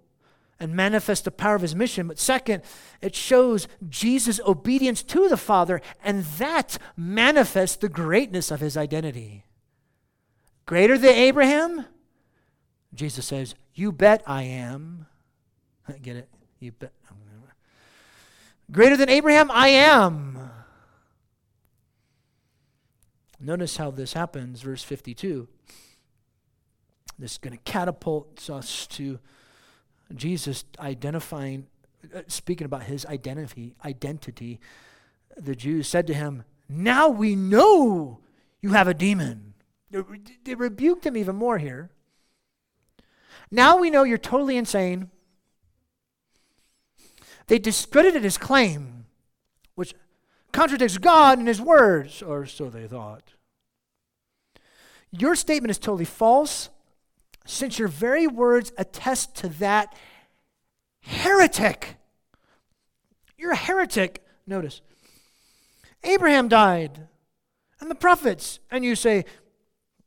and 0.61 0.75
manifests 0.75 1.25
the 1.25 1.33
power 1.33 1.57
of 1.57 1.63
his 1.63 1.75
mission, 1.75 2.07
but 2.07 2.19
second, 2.19 2.63
it 3.01 3.17
shows 3.17 3.67
Jesus' 3.89 4.39
obedience 4.47 5.03
to 5.03 5.29
the 5.29 5.37
Father, 5.37 5.81
and 6.05 6.25
that 6.39 6.79
manifests 6.97 7.77
the 7.77 7.89
greatness 7.89 8.53
of 8.53 8.61
his 8.61 8.77
identity. 8.77 9.47
Greater 10.65 10.97
than 10.97 11.11
Abraham? 11.11 11.87
Jesus 12.95 13.27
says, 13.27 13.57
You 13.75 13.91
bet 13.91 14.23
I 14.29 14.45
am. 14.45 15.07
Get 16.03 16.15
it? 16.15 16.29
You 16.61 16.71
bet. 16.71 16.93
Greater 18.71 18.97
than 18.97 19.09
Abraham? 19.09 19.51
I 19.51 19.69
am. 19.69 20.42
Notice 23.45 23.77
how 23.77 23.91
this 23.91 24.13
happens, 24.13 24.63
verse 24.63 24.85
52. 24.85 25.49
This 27.19 27.33
is 27.33 27.39
going 27.39 27.57
to 27.57 27.63
catapult 27.65 28.49
us 28.49 28.87
to 28.89 29.19
Jesus 30.15 30.65
identifying, 30.79 31.67
uh, 32.15 32.23
speaking 32.29 32.65
about 32.65 32.85
his 32.85 33.05
identity. 33.07 33.75
Identity. 33.85 34.61
The 35.37 35.57
Jews 35.57 35.89
said 35.89 36.07
to 36.07 36.15
him, 36.15 36.45
"Now 36.69 37.09
we 37.09 37.35
know 37.35 38.21
you 38.61 38.71
have 38.71 38.87
a 38.87 38.95
demon." 38.95 39.55
They 39.91 40.55
rebuked 40.55 41.05
him 41.05 41.17
even 41.17 41.35
more 41.37 41.59
here. 41.59 41.91
Now 43.51 43.77
we 43.77 43.91
know 43.91 44.05
you're 44.05 44.19
totally 44.19 44.57
insane. 44.57 45.11
They 47.49 47.59
discredited 47.59 48.23
his 48.23 48.39
claim, 48.39 49.07
which 49.75 49.95
contradicts 50.53 50.99
God 50.99 51.39
and 51.39 51.49
his 51.49 51.61
words, 51.61 52.23
or 52.23 52.47
so 52.47 52.71
they 52.71 52.87
thought. 52.87 53.32
Your 55.13 55.37
statement 55.37 55.71
is 55.71 55.79
totally 55.79 56.07
false, 56.07 56.71
since 57.45 57.79
your 57.79 57.89
very 57.89 58.27
words 58.27 58.73
attest 58.79 59.37
to 59.37 59.49
that 59.49 59.95
heretic. 61.01 61.97
You're 63.37 63.53
a 63.53 63.57
heretic. 63.57 64.25
Notice. 64.47 64.81
Abraham 66.03 66.49
died, 66.49 67.09
and 67.81 67.91
the 67.91 67.95
prophets, 67.95 68.59
and 68.71 68.85
you 68.85 68.97
say, 68.97 69.25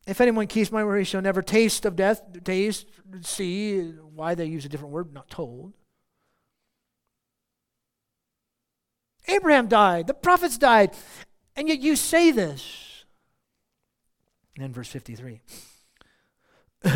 if 0.07 0.21
anyone 0.21 0.47
keeps 0.47 0.71
my 0.71 0.83
word, 0.83 0.99
he 0.99 1.03
shall 1.03 1.21
never 1.21 1.41
taste 1.41 1.85
of 1.85 1.95
death, 1.95 2.21
taste, 2.43 2.87
see. 3.21 3.81
Why 4.13 4.35
they 4.35 4.45
use 4.45 4.65
a 4.65 4.69
different 4.69 4.93
word, 4.93 5.13
not 5.13 5.29
told. 5.29 5.73
Abraham 9.27 9.67
died, 9.67 10.07
the 10.07 10.13
prophets 10.13 10.57
died, 10.57 10.91
and 11.55 11.67
yet 11.67 11.79
you 11.79 11.95
say 11.95 12.31
this. 12.31 12.84
And 14.55 14.63
then 14.63 14.73
verse 14.73 14.89
53. 14.89 15.41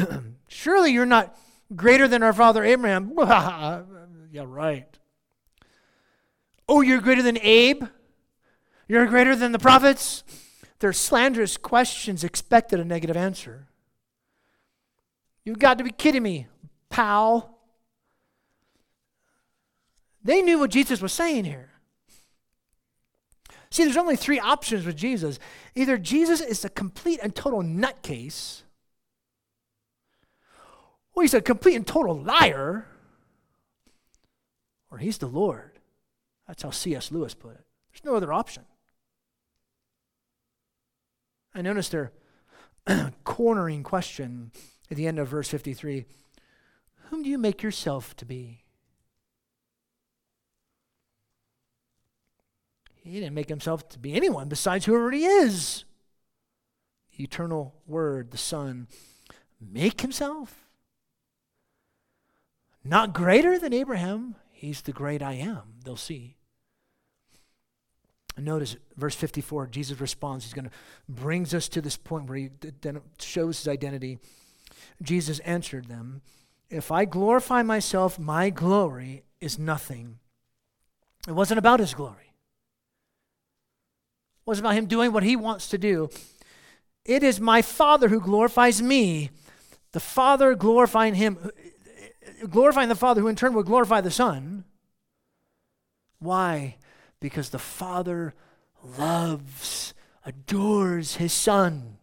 Surely 0.47 0.91
you're 0.91 1.05
not 1.05 1.37
greater 1.75 2.07
than 2.07 2.23
our 2.23 2.33
father 2.33 2.63
Abraham. 2.63 3.13
yeah, 3.17 4.45
right. 4.45 4.97
Oh, 6.67 6.81
you're 6.81 7.01
greater 7.01 7.23
than 7.23 7.37
Abe? 7.39 7.83
You're 8.87 9.05
greater 9.07 9.35
than 9.35 9.51
the 9.51 9.59
prophets? 9.59 10.23
They're 10.79 10.93
slanderous 10.93 11.57
questions 11.57 12.23
expected 12.23 12.79
a 12.79 12.85
negative 12.85 13.17
answer. 13.17 13.67
You've 15.43 15.59
got 15.59 15.77
to 15.79 15.83
be 15.83 15.91
kidding 15.91 16.23
me, 16.23 16.47
pal. 16.89 17.57
They 20.23 20.41
knew 20.41 20.59
what 20.59 20.71
Jesus 20.71 21.01
was 21.01 21.11
saying 21.11 21.45
here. 21.45 21.68
See, 23.71 23.83
there's 23.83 23.97
only 23.97 24.15
three 24.15 24.39
options 24.39 24.85
with 24.85 24.97
Jesus. 24.97 25.39
Either 25.75 25.97
Jesus 25.97 26.41
is 26.41 26.65
a 26.65 26.69
complete 26.69 27.19
and 27.21 27.35
total 27.35 27.61
nutcase, 27.61 28.63
or 31.13 31.23
he's 31.23 31.33
a 31.33 31.41
complete 31.41 31.75
and 31.75 31.85
total 31.85 32.19
liar, 32.19 32.87
or 34.89 34.97
he's 34.97 35.19
the 35.19 35.27
Lord. 35.27 35.79
That's 36.47 36.63
how 36.63 36.71
C.S. 36.71 37.11
Lewis 37.11 37.35
put 37.35 37.51
it. 37.51 37.65
There's 37.91 38.03
no 38.03 38.15
other 38.15 38.33
option. 38.33 38.63
I 41.53 41.61
notice 41.61 41.89
their 41.89 42.11
cornering 43.23 43.83
question 43.83 44.51
at 44.89 44.97
the 44.97 45.07
end 45.07 45.19
of 45.19 45.27
verse 45.27 45.49
53 45.49 46.05
Whom 47.09 47.23
do 47.23 47.29
you 47.29 47.37
make 47.37 47.61
yourself 47.61 48.15
to 48.17 48.25
be? 48.25 48.58
He 53.09 53.19
didn't 53.19 53.33
make 53.33 53.49
himself 53.49 53.89
to 53.89 53.99
be 53.99 54.13
anyone 54.13 54.49
besides 54.49 54.85
whoever 54.85 55.09
he 55.09 55.25
is. 55.25 55.83
The 57.17 57.23
eternal 57.23 57.73
Word, 57.87 58.29
the 58.29 58.37
Son, 58.37 58.87
make 59.59 60.01
himself. 60.01 60.69
Not 62.83 63.13
greater 63.13 63.57
than 63.57 63.73
Abraham. 63.73 64.35
He's 64.51 64.81
the 64.81 64.91
great 64.91 65.23
I 65.23 65.33
am. 65.33 65.73
They'll 65.83 65.97
see. 65.97 66.35
notice 68.37 68.77
verse 68.95 69.15
54, 69.15 69.67
Jesus 69.67 69.99
responds. 69.99 70.45
He's 70.45 70.53
going 70.53 70.65
to 70.65 70.71
brings 71.09 71.55
us 71.55 71.67
to 71.69 71.81
this 71.81 71.97
point 71.97 72.29
where 72.29 72.37
he 72.37 72.49
then 72.81 73.01
shows 73.19 73.57
his 73.57 73.67
identity. 73.67 74.19
Jesus 75.01 75.39
answered 75.39 75.87
them, 75.87 76.21
If 76.69 76.91
I 76.91 77.05
glorify 77.05 77.63
myself, 77.63 78.19
my 78.19 78.51
glory 78.51 79.23
is 79.41 79.57
nothing. 79.57 80.19
It 81.27 81.33
wasn't 81.33 81.57
about 81.57 81.79
his 81.79 81.95
glory 81.95 82.28
was 84.49 84.59
about 84.59 84.73
him 84.73 84.85
doing 84.85 85.13
what 85.13 85.23
he 85.23 85.35
wants 85.35 85.69
to 85.69 85.77
do. 85.77 86.09
It 87.05 87.23
is 87.23 87.39
my 87.39 87.61
Father 87.61 88.09
who 88.09 88.19
glorifies 88.19 88.81
me, 88.81 89.29
the 89.93 89.99
Father 89.99 90.55
glorifying 90.55 91.15
him. 91.15 91.37
glorifying 92.49 92.89
the 92.89 92.95
Father, 92.95 93.21
who 93.21 93.27
in 93.27 93.35
turn 93.35 93.53
would 93.53 93.65
glorify 93.65 94.01
the 94.01 94.11
Son. 94.11 94.65
Why? 96.19 96.75
Because 97.19 97.49
the 97.49 97.59
Father 97.59 98.33
loves, 98.97 99.93
adores 100.25 101.15
his 101.15 101.33
Son. 101.33 101.97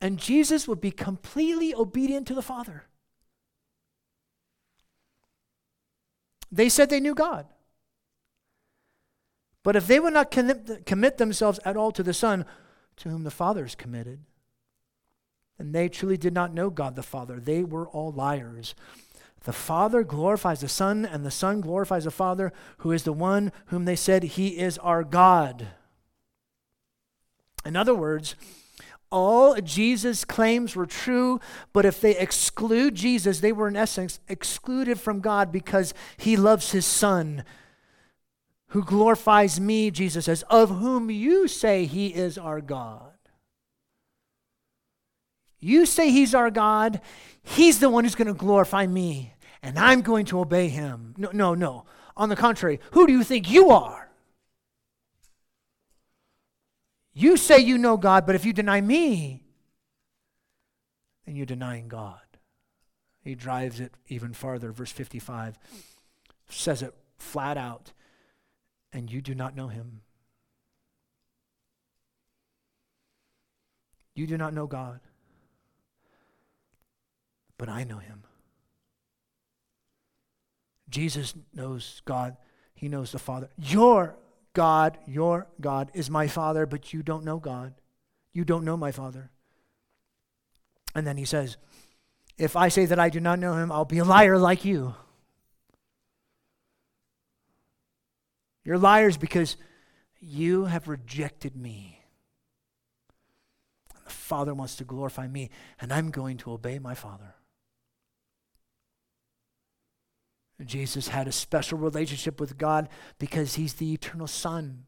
And 0.00 0.18
Jesus 0.18 0.66
would 0.66 0.80
be 0.80 0.90
completely 0.90 1.74
obedient 1.74 2.26
to 2.28 2.34
the 2.34 2.42
Father. 2.42 2.84
They 6.50 6.68
said 6.68 6.90
they 6.90 7.00
knew 7.00 7.14
God. 7.14 7.46
But 9.62 9.76
if 9.76 9.86
they 9.86 10.00
would 10.00 10.14
not 10.14 10.30
commit 10.30 11.18
themselves 11.18 11.60
at 11.64 11.76
all 11.76 11.92
to 11.92 12.02
the 12.02 12.14
Son, 12.14 12.46
to 12.96 13.08
whom 13.08 13.24
the 13.24 13.30
Father 13.30 13.64
is 13.64 13.74
committed, 13.74 14.20
then 15.58 15.72
they 15.72 15.88
truly 15.88 16.16
did 16.16 16.32
not 16.32 16.54
know 16.54 16.70
God 16.70 16.96
the 16.96 17.02
Father. 17.02 17.38
They 17.38 17.62
were 17.62 17.86
all 17.88 18.12
liars. 18.12 18.74
The 19.44 19.52
Father 19.52 20.02
glorifies 20.02 20.60
the 20.60 20.68
Son, 20.68 21.04
and 21.04 21.24
the 21.24 21.30
Son 21.30 21.60
glorifies 21.60 22.04
the 22.04 22.10
Father, 22.10 22.52
who 22.78 22.92
is 22.92 23.04
the 23.04 23.12
one 23.12 23.52
whom 23.66 23.84
they 23.84 23.96
said, 23.96 24.22
He 24.22 24.58
is 24.58 24.78
our 24.78 25.04
God. 25.04 25.68
In 27.64 27.76
other 27.76 27.94
words, 27.94 28.36
all 29.10 29.56
Jesus' 29.56 30.24
claims 30.24 30.76
were 30.76 30.86
true, 30.86 31.40
but 31.72 31.84
if 31.84 32.00
they 32.00 32.16
exclude 32.16 32.94
Jesus, 32.94 33.40
they 33.40 33.52
were 33.52 33.68
in 33.68 33.76
essence 33.76 34.20
excluded 34.28 35.00
from 35.00 35.20
God 35.20 35.50
because 35.50 35.92
he 36.16 36.36
loves 36.36 36.72
his 36.72 36.86
Son, 36.86 37.44
who 38.70 38.84
glorifies 38.84 39.60
me, 39.60 39.90
Jesus 39.90 40.24
says, 40.24 40.42
of 40.50 40.70
whom 40.70 41.10
you 41.10 41.46
say 41.48 41.84
he 41.86 42.08
is 42.08 42.38
our 42.38 42.60
God. 42.60 43.12
You 45.60 45.86
say 45.86 46.10
he's 46.10 46.34
our 46.34 46.50
God, 46.50 47.00
he's 47.42 47.80
the 47.80 47.90
one 47.90 48.04
who's 48.04 48.14
going 48.14 48.28
to 48.28 48.34
glorify 48.34 48.86
me, 48.86 49.34
and 49.62 49.78
I'm 49.78 50.00
going 50.02 50.24
to 50.26 50.40
obey 50.40 50.68
him. 50.68 51.14
No, 51.18 51.30
no, 51.32 51.54
no. 51.54 51.84
On 52.16 52.28
the 52.28 52.36
contrary, 52.36 52.80
who 52.92 53.06
do 53.06 53.12
you 53.12 53.24
think 53.24 53.50
you 53.50 53.70
are? 53.70 54.08
You 57.12 57.36
say 57.36 57.58
you 57.58 57.76
know 57.76 57.96
God, 57.96 58.24
but 58.24 58.34
if 58.34 58.44
you 58.44 58.52
deny 58.52 58.80
me, 58.80 59.42
then 61.26 61.34
you're 61.36 61.44
denying 61.44 61.88
God. 61.88 62.20
He 63.22 63.34
drives 63.34 63.80
it 63.80 63.92
even 64.08 64.32
farther. 64.32 64.72
Verse 64.72 64.92
55 64.92 65.58
says 66.48 66.82
it 66.82 66.94
flat 67.18 67.58
out, 67.58 67.92
and 68.92 69.10
you 69.10 69.20
do 69.20 69.34
not 69.34 69.54
know 69.56 69.68
him. 69.68 70.00
You 74.14 74.26
do 74.26 74.36
not 74.36 74.52
know 74.52 74.66
God, 74.66 75.00
but 77.56 77.68
I 77.68 77.84
know 77.84 77.98
him. 77.98 78.24
Jesus 80.88 81.34
knows 81.54 82.02
God, 82.04 82.36
he 82.74 82.88
knows 82.88 83.12
the 83.12 83.18
Father. 83.18 83.48
Your 83.56 84.16
God, 84.52 84.98
your 85.06 85.46
God, 85.60 85.90
is 85.94 86.10
my 86.10 86.26
Father, 86.26 86.66
but 86.66 86.92
you 86.92 87.02
don't 87.02 87.24
know 87.24 87.38
God. 87.38 87.74
You 88.32 88.44
don't 88.44 88.64
know 88.64 88.76
my 88.76 88.90
Father. 88.90 89.30
And 90.94 91.06
then 91.06 91.16
he 91.16 91.24
says, 91.24 91.56
If 92.36 92.56
I 92.56 92.68
say 92.68 92.86
that 92.86 92.98
I 92.98 93.08
do 93.08 93.20
not 93.20 93.38
know 93.38 93.54
him, 93.54 93.70
I'll 93.70 93.84
be 93.84 93.98
a 93.98 94.04
liar 94.04 94.38
like 94.38 94.64
you. 94.64 94.94
You're 98.70 98.78
liars 98.78 99.16
because 99.16 99.56
you 100.20 100.66
have 100.66 100.86
rejected 100.86 101.56
me. 101.56 101.98
And 103.96 104.04
The 104.06 104.10
Father 104.12 104.54
wants 104.54 104.76
to 104.76 104.84
glorify 104.84 105.26
me, 105.26 105.50
and 105.80 105.92
I'm 105.92 106.12
going 106.12 106.36
to 106.36 106.52
obey 106.52 106.78
my 106.78 106.94
Father. 106.94 107.34
Jesus 110.64 111.08
had 111.08 111.26
a 111.26 111.32
special 111.32 111.78
relationship 111.78 112.38
with 112.38 112.58
God 112.58 112.88
because 113.18 113.56
he's 113.56 113.74
the 113.74 113.92
eternal 113.92 114.28
Son. 114.28 114.84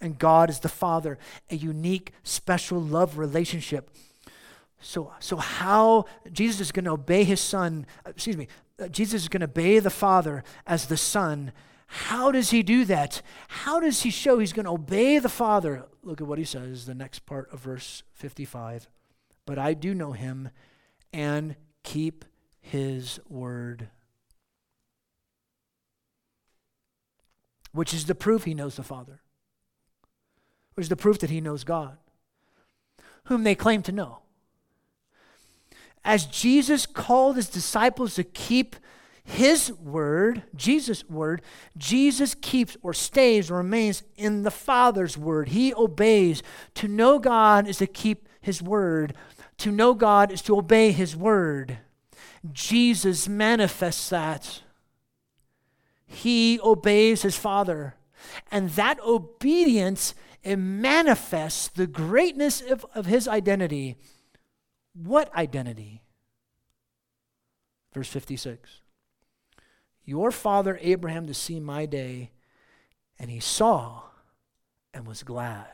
And 0.00 0.16
God 0.16 0.48
is 0.48 0.60
the 0.60 0.68
Father, 0.68 1.18
a 1.50 1.56
unique, 1.56 2.12
special 2.22 2.80
love 2.80 3.18
relationship. 3.18 3.90
So, 4.80 5.12
so 5.18 5.38
how 5.38 6.04
Jesus 6.32 6.60
is 6.60 6.70
going 6.70 6.84
to 6.84 6.92
obey 6.92 7.24
his 7.24 7.40
Son, 7.40 7.84
excuse 8.06 8.36
me, 8.36 8.46
uh, 8.80 8.86
Jesus 8.86 9.22
is 9.22 9.28
going 9.28 9.40
to 9.40 9.46
obey 9.46 9.80
the 9.80 9.90
Father 9.90 10.44
as 10.68 10.86
the 10.86 10.96
Son. 10.96 11.50
How 11.86 12.32
does 12.32 12.50
he 12.50 12.62
do 12.62 12.84
that? 12.86 13.22
How 13.48 13.80
does 13.80 14.02
he 14.02 14.10
show 14.10 14.38
he's 14.38 14.52
going 14.52 14.66
to 14.66 14.72
obey 14.72 15.18
the 15.18 15.28
Father? 15.28 15.86
Look 16.02 16.20
at 16.20 16.26
what 16.26 16.38
he 16.38 16.44
says, 16.44 16.86
the 16.86 16.94
next 16.94 17.20
part 17.26 17.52
of 17.52 17.60
verse 17.60 18.02
55. 18.14 18.88
But 19.44 19.58
I 19.58 19.74
do 19.74 19.94
know 19.94 20.12
him 20.12 20.50
and 21.12 21.56
keep 21.82 22.24
his 22.60 23.20
word. 23.28 23.88
which 27.76 27.92
is 27.92 28.06
the 28.06 28.14
proof 28.14 28.44
he 28.44 28.54
knows 28.54 28.76
the 28.76 28.82
Father, 28.82 29.20
which 30.74 30.84
is 30.84 30.88
the 30.88 30.96
proof 30.96 31.18
that 31.18 31.28
he 31.28 31.42
knows 31.42 31.62
God, 31.62 31.98
whom 33.24 33.44
they 33.44 33.54
claim 33.54 33.82
to 33.82 33.92
know. 33.92 34.20
As 36.02 36.24
Jesus 36.24 36.86
called 36.86 37.36
his 37.36 37.50
disciples 37.50 38.14
to 38.14 38.24
keep 38.24 38.76
his 39.26 39.72
word, 39.72 40.44
Jesus' 40.54 41.04
word, 41.10 41.42
Jesus 41.76 42.36
keeps 42.36 42.76
or 42.80 42.94
stays 42.94 43.50
or 43.50 43.56
remains 43.56 44.04
in 44.14 44.44
the 44.44 44.52
Father's 44.52 45.18
word. 45.18 45.48
He 45.48 45.74
obeys. 45.74 46.44
To 46.76 46.86
know 46.86 47.18
God 47.18 47.66
is 47.66 47.78
to 47.78 47.88
keep 47.88 48.28
his 48.40 48.62
word, 48.62 49.14
to 49.58 49.72
know 49.72 49.94
God 49.94 50.30
is 50.30 50.42
to 50.42 50.56
obey 50.56 50.92
his 50.92 51.16
word. 51.16 51.78
Jesus 52.52 53.26
manifests 53.26 54.08
that 54.10 54.62
he 56.06 56.60
obeys 56.62 57.22
his 57.22 57.36
father. 57.36 57.96
And 58.52 58.70
that 58.70 59.00
obedience 59.04 60.14
it 60.44 60.56
manifests 60.56 61.66
the 61.66 61.88
greatness 61.88 62.60
of, 62.60 62.86
of 62.94 63.06
his 63.06 63.26
identity. 63.26 63.96
What 64.94 65.34
identity? 65.34 66.02
Verse 67.92 68.08
56 68.08 68.82
Your 70.06 70.30
father 70.30 70.78
Abraham 70.80 71.26
to 71.26 71.34
see 71.34 71.60
my 71.60 71.84
day, 71.84 72.30
and 73.18 73.28
he 73.28 73.40
saw 73.40 74.02
and 74.94 75.06
was 75.06 75.22
glad. 75.22 75.66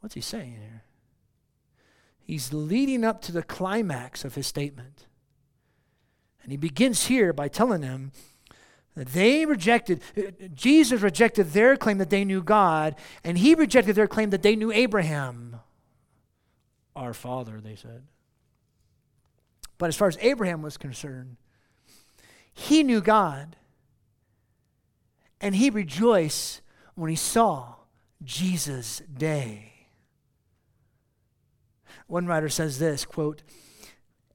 What's 0.00 0.14
he 0.14 0.20
saying 0.20 0.52
here? 0.52 0.84
He's 2.24 2.52
leading 2.52 3.04
up 3.04 3.20
to 3.22 3.32
the 3.32 3.42
climax 3.42 4.24
of 4.24 4.36
his 4.36 4.46
statement. 4.46 5.06
And 6.42 6.52
he 6.52 6.56
begins 6.56 7.06
here 7.06 7.32
by 7.32 7.48
telling 7.48 7.80
them 7.80 8.12
that 8.94 9.08
they 9.08 9.46
rejected, 9.46 10.02
Jesus 10.54 11.00
rejected 11.00 11.50
their 11.50 11.76
claim 11.76 11.98
that 11.98 12.10
they 12.10 12.24
knew 12.24 12.42
God, 12.42 12.94
and 13.24 13.38
he 13.38 13.54
rejected 13.54 13.96
their 13.96 14.06
claim 14.06 14.30
that 14.30 14.42
they 14.42 14.54
knew 14.54 14.70
Abraham. 14.70 15.56
Our 16.94 17.14
father, 17.14 17.60
they 17.60 17.74
said. 17.74 18.04
But 19.78 19.88
as 19.88 19.96
far 19.96 20.08
as 20.08 20.18
Abraham 20.20 20.62
was 20.62 20.76
concerned, 20.76 21.36
he 22.52 22.82
knew 22.82 23.00
God, 23.00 23.56
and 25.40 25.56
he 25.56 25.70
rejoiced 25.70 26.60
when 26.94 27.10
he 27.10 27.16
saw 27.16 27.74
Jesus' 28.22 29.02
day. 29.12 29.72
One 32.06 32.26
writer 32.26 32.48
says 32.48 32.78
this 32.78 33.04
quote, 33.04 33.42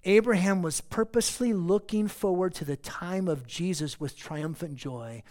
Abraham 0.03 0.62
was 0.62 0.82
purposely 0.82 1.53
looking 1.53 2.08
forward 2.08 2.53
to 2.56 2.65
the 2.65 2.77
time 2.77 3.27
of 3.27 3.45
Jesus 3.45 3.99
with 3.99 4.15
triumphant 4.15 4.75
joy. 4.75 5.21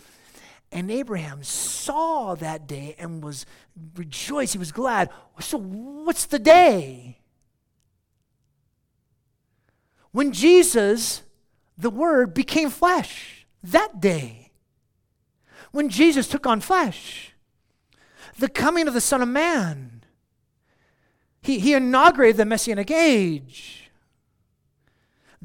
And 0.70 0.90
Abraham 0.90 1.42
saw 1.42 2.34
that 2.34 2.66
day 2.66 2.94
and 2.98 3.22
was 3.22 3.46
rejoiced. 3.94 4.52
He 4.52 4.58
was 4.58 4.72
glad. 4.72 5.10
So, 5.40 5.58
what's 5.58 6.26
the 6.26 6.38
day? 6.38 7.20
When 10.10 10.32
Jesus, 10.32 11.22
the 11.76 11.90
Word, 11.90 12.34
became 12.34 12.70
flesh, 12.70 13.46
that 13.62 14.00
day. 14.00 14.52
When 15.72 15.88
Jesus 15.88 16.28
took 16.28 16.46
on 16.46 16.60
flesh, 16.60 17.32
the 18.38 18.48
coming 18.48 18.88
of 18.88 18.94
the 18.94 19.00
Son 19.00 19.22
of 19.22 19.28
Man. 19.28 20.04
He, 21.42 21.58
he 21.58 21.74
inaugurated 21.74 22.38
the 22.38 22.44
Messianic 22.44 22.90
age 22.90 23.86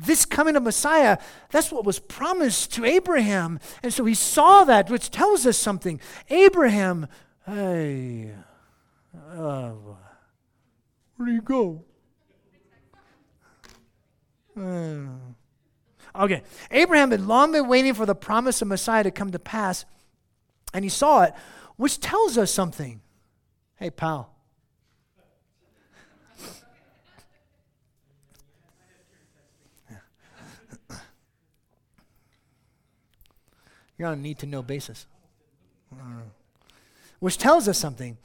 this 0.06 0.26
coming 0.26 0.56
of 0.56 0.63
Messiah, 0.63 1.17
that's 1.50 1.72
what 1.72 1.86
was 1.86 2.00
promised 2.00 2.74
to 2.74 2.86
Abraham. 2.86 3.60
And 3.84 3.94
so 3.94 4.06
he 4.06 4.13
saw 4.13 4.63
that, 4.63 4.89
which 4.89 5.12
tells 5.12 5.46
us 5.46 5.58
something. 5.58 6.00
Abraham, 6.30 7.08
hey, 7.46 8.32
uh, 9.34 9.72
where 11.15 11.26
do 11.28 11.34
you 11.34 11.41
go? 11.41 11.84
Uh, 14.58 15.34
Okay. 16.15 16.43
Abraham 16.69 17.12
had 17.12 17.21
long 17.21 17.52
been 17.52 17.67
waiting 17.67 17.93
for 17.93 18.06
the 18.06 18.15
promise 18.15 18.62
of 18.62 18.67
Messiah 18.67 19.04
to 19.04 19.12
come 19.12 19.32
to 19.32 19.39
pass, 19.39 19.86
and 20.74 20.86
he 20.86 20.89
saw 20.89 21.24
it, 21.24 21.34
which 21.78 22.00
tells 22.00 22.38
us 22.38 22.52
something. 22.52 23.02
Hey, 23.76 23.89
pal. 23.89 24.34
You're 33.97 34.10
on 34.10 34.13
a 34.13 34.21
need 34.21 34.39
to 34.39 34.45
know 34.45 34.62
basis. 34.62 35.08
Mm. 35.95 36.24
Which 37.19 37.38
tells 37.38 37.67
us 37.67 37.78
something. 37.78 38.17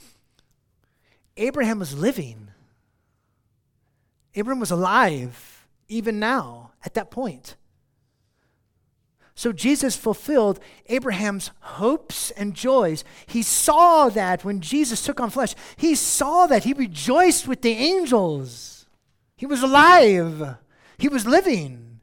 Abraham 1.37 1.79
was 1.79 1.97
living. 1.97 2.49
Abraham 4.35 4.61
was 4.61 4.71
alive 4.71 5.67
even 5.89 6.19
now 6.19 6.73
at 6.85 6.95
that 6.95 7.11
point. 7.11 7.57
So 9.37 9.53
Jesus 9.53 9.97
fulfilled 9.97 10.59
Abraham's 10.87 11.51
hopes 11.61 12.31
and 12.33 12.55
joys. 12.55 13.05
He 13.27 13.43
saw 13.43 14.09
that 14.09 14.47
when 14.47 14.63
Jesus 14.63 15.05
took 15.05 15.21
on 15.21 15.29
flesh. 15.29 15.55
He 15.77 15.95
saw 15.95 16.47
that. 16.47 16.65
He 16.65 16.73
rejoiced 16.73 17.47
with 17.47 17.61
the 17.61 17.73
angels. 17.73 18.87
He 19.37 19.45
was 19.45 19.63
alive. 19.63 20.57
He 20.97 21.09
was 21.09 21.27
living. 21.27 22.01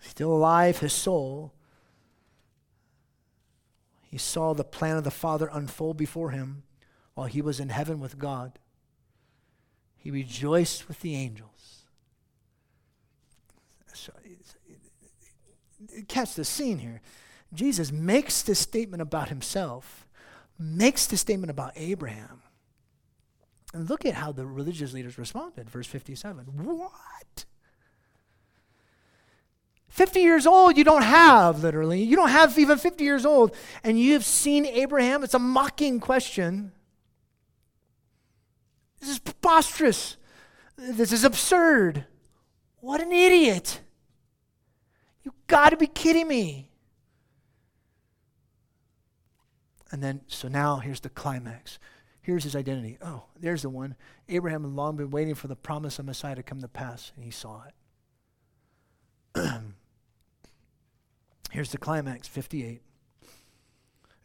Still 0.00 0.32
alive, 0.32 0.80
his 0.80 0.92
soul. 0.92 1.52
He 4.02 4.18
saw 4.18 4.52
the 4.52 4.64
plan 4.64 4.96
of 4.96 5.04
the 5.04 5.12
Father 5.12 5.48
unfold 5.52 5.96
before 5.96 6.30
him 6.30 6.64
while 7.14 7.28
he 7.28 7.40
was 7.40 7.60
in 7.60 7.68
heaven 7.68 8.00
with 8.00 8.18
God. 8.18 8.58
He 9.96 10.10
rejoiced 10.10 10.88
with 10.88 11.00
the 11.00 11.14
angels. 11.14 11.54
So, 13.94 14.12
catch 16.08 16.34
the 16.34 16.44
scene 16.44 16.78
here. 16.78 17.00
Jesus 17.52 17.92
makes 17.92 18.42
this 18.42 18.58
statement 18.58 19.00
about 19.02 19.28
himself, 19.28 20.06
makes 20.58 21.06
this 21.06 21.20
statement 21.20 21.50
about 21.50 21.72
Abraham. 21.76 22.42
And 23.72 23.90
look 23.90 24.04
at 24.06 24.14
how 24.14 24.32
the 24.32 24.46
religious 24.46 24.92
leaders 24.92 25.18
responded. 25.18 25.68
Verse 25.68 25.86
57. 25.86 26.44
What? 26.64 27.44
50 29.88 30.20
years 30.20 30.46
old, 30.46 30.76
you 30.76 30.82
don't 30.82 31.02
have, 31.02 31.62
literally. 31.62 32.02
You 32.02 32.16
don't 32.16 32.30
have 32.30 32.58
even 32.58 32.78
50 32.78 33.04
years 33.04 33.24
old. 33.24 33.54
And 33.84 33.98
you 33.98 34.14
have 34.14 34.24
seen 34.24 34.66
Abraham? 34.66 35.22
It's 35.22 35.34
a 35.34 35.38
mocking 35.38 36.00
question. 36.00 36.72
This 39.00 39.10
is 39.10 39.18
preposterous. 39.20 40.16
This 40.76 41.12
is 41.12 41.22
absurd. 41.22 42.06
What 42.80 43.00
an 43.00 43.12
idiot. 43.12 43.80
Got 45.54 45.70
to 45.70 45.76
be 45.76 45.86
kidding 45.86 46.26
me. 46.26 46.68
And 49.92 50.02
then, 50.02 50.22
so 50.26 50.48
now 50.48 50.78
here's 50.78 50.98
the 50.98 51.08
climax. 51.08 51.78
Here's 52.20 52.42
his 52.42 52.56
identity. 52.56 52.98
Oh, 53.00 53.26
there's 53.38 53.62
the 53.62 53.68
one. 53.68 53.94
Abraham 54.28 54.64
had 54.64 54.72
long 54.72 54.96
been 54.96 55.12
waiting 55.12 55.36
for 55.36 55.46
the 55.46 55.54
promise 55.54 56.00
of 56.00 56.06
Messiah 56.06 56.34
to 56.34 56.42
come 56.42 56.60
to 56.60 56.66
pass, 56.66 57.12
and 57.14 57.24
he 57.24 57.30
saw 57.30 57.62
it. 59.36 59.48
here's 61.52 61.70
the 61.70 61.78
climax 61.78 62.26
58. 62.26 62.82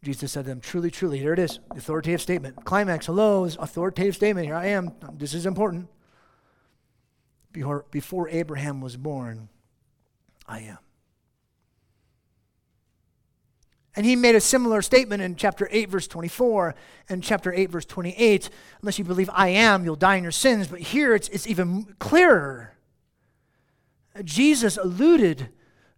Jesus 0.01 0.31
said 0.31 0.45
to 0.45 0.49
them, 0.49 0.61
Truly, 0.61 0.89
truly, 0.89 1.19
here 1.19 1.33
it 1.33 1.37
is, 1.37 1.59
authoritative 1.69 2.21
statement. 2.21 2.65
Climax, 2.65 3.05
hello, 3.05 3.43
authoritative 3.43 4.15
statement. 4.15 4.47
Here 4.47 4.55
I 4.55 4.69
am. 4.69 4.93
This 5.13 5.35
is 5.35 5.45
important. 5.45 5.89
Before, 7.51 7.85
before 7.91 8.27
Abraham 8.29 8.81
was 8.81 8.97
born, 8.97 9.49
I 10.47 10.61
am. 10.61 10.79
And 13.99 14.05
he 14.05 14.15
made 14.15 14.35
a 14.35 14.39
similar 14.39 14.81
statement 14.81 15.21
in 15.21 15.35
chapter 15.35 15.67
8, 15.69 15.89
verse 15.89 16.07
24, 16.07 16.73
and 17.09 17.21
chapter 17.21 17.51
8, 17.51 17.69
verse 17.69 17.83
28. 17.83 18.49
Unless 18.81 18.97
you 18.97 19.03
believe 19.03 19.29
I 19.33 19.49
am, 19.49 19.83
you'll 19.83 19.97
die 19.97 20.15
in 20.15 20.23
your 20.23 20.31
sins. 20.31 20.69
But 20.69 20.79
here 20.79 21.13
it's, 21.13 21.27
it's 21.27 21.45
even 21.45 21.83
clearer. 21.99 22.77
Jesus 24.23 24.77
alluded 24.77 25.49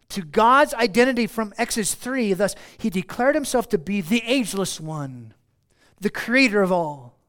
to 0.10 0.24
God's 0.24 0.74
identity 0.74 1.28
from 1.28 1.54
Exodus 1.60 1.94
3. 1.94 2.34
Thus, 2.34 2.56
he 2.80 2.90
declared 2.90 3.36
himself 3.36 3.70
to 3.70 3.78
be 3.78 4.02
the 4.02 4.24
ageless 4.26 4.80
one, 4.80 5.36
the 6.00 6.10
creator 6.10 6.64
of 6.64 6.72
all. 6.72 7.20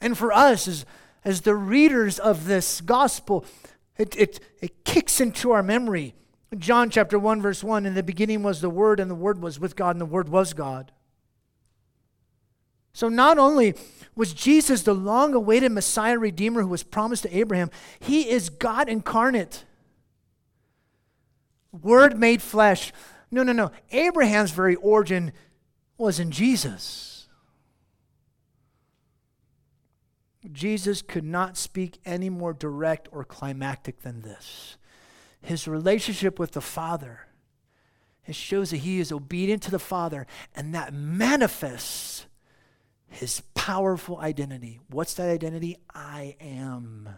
And 0.00 0.16
for 0.16 0.32
us, 0.32 0.66
as, 0.66 0.86
as 1.26 1.42
the 1.42 1.54
readers 1.54 2.18
of 2.18 2.46
this 2.46 2.80
gospel, 2.80 3.44
it, 3.98 4.16
it, 4.16 4.40
it 4.62 4.82
kicks 4.86 5.20
into 5.20 5.50
our 5.50 5.62
memory. 5.62 6.14
John 6.58 6.90
chapter 6.90 7.18
1, 7.18 7.42
verse 7.42 7.62
1 7.64 7.86
In 7.86 7.94
the 7.94 8.02
beginning 8.02 8.42
was 8.42 8.60
the 8.60 8.70
Word, 8.70 9.00
and 9.00 9.10
the 9.10 9.14
Word 9.14 9.40
was 9.40 9.58
with 9.58 9.76
God, 9.76 9.90
and 9.90 10.00
the 10.00 10.06
Word 10.06 10.28
was 10.28 10.52
God. 10.52 10.92
So 12.92 13.08
not 13.08 13.38
only 13.38 13.74
was 14.14 14.32
Jesus 14.32 14.82
the 14.82 14.94
long 14.94 15.34
awaited 15.34 15.72
Messiah 15.72 16.18
Redeemer 16.18 16.62
who 16.62 16.68
was 16.68 16.84
promised 16.84 17.24
to 17.24 17.36
Abraham, 17.36 17.70
he 17.98 18.30
is 18.30 18.48
God 18.48 18.88
incarnate. 18.88 19.64
Word 21.72 22.18
made 22.18 22.40
flesh. 22.40 22.92
No, 23.32 23.42
no, 23.42 23.52
no. 23.52 23.72
Abraham's 23.90 24.52
very 24.52 24.76
origin 24.76 25.32
was 25.98 26.20
in 26.20 26.30
Jesus. 26.30 27.26
Jesus 30.52 31.02
could 31.02 31.24
not 31.24 31.56
speak 31.56 31.98
any 32.04 32.30
more 32.30 32.52
direct 32.52 33.08
or 33.10 33.24
climactic 33.24 34.02
than 34.02 34.22
this. 34.22 34.76
His 35.44 35.68
relationship 35.68 36.38
with 36.38 36.52
the 36.52 36.60
Father 36.60 37.20
it 38.26 38.34
shows 38.34 38.70
that 38.70 38.78
he 38.78 39.00
is 39.00 39.12
obedient 39.12 39.62
to 39.64 39.70
the 39.70 39.78
Father, 39.78 40.26
and 40.56 40.74
that 40.74 40.94
manifests 40.94 42.26
his 43.06 43.42
powerful 43.54 44.18
identity. 44.18 44.80
What's 44.88 45.14
that 45.14 45.28
identity? 45.28 45.78
I 45.94 46.36
am. 46.40 47.08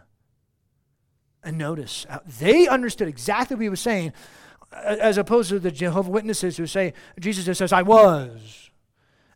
And 1.43 1.57
notice, 1.57 2.05
uh, 2.09 2.19
they 2.39 2.67
understood 2.67 3.07
exactly 3.07 3.55
what 3.55 3.63
he 3.63 3.69
was 3.69 3.79
saying, 3.79 4.11
as 4.71 5.17
opposed 5.17 5.49
to 5.49 5.59
the 5.59 5.71
Jehovah 5.71 6.11
Witnesses 6.11 6.57
who 6.57 6.67
say, 6.67 6.93
Jesus 7.19 7.45
just 7.45 7.59
says, 7.59 7.71
I 7.71 7.83
was. 7.83 8.69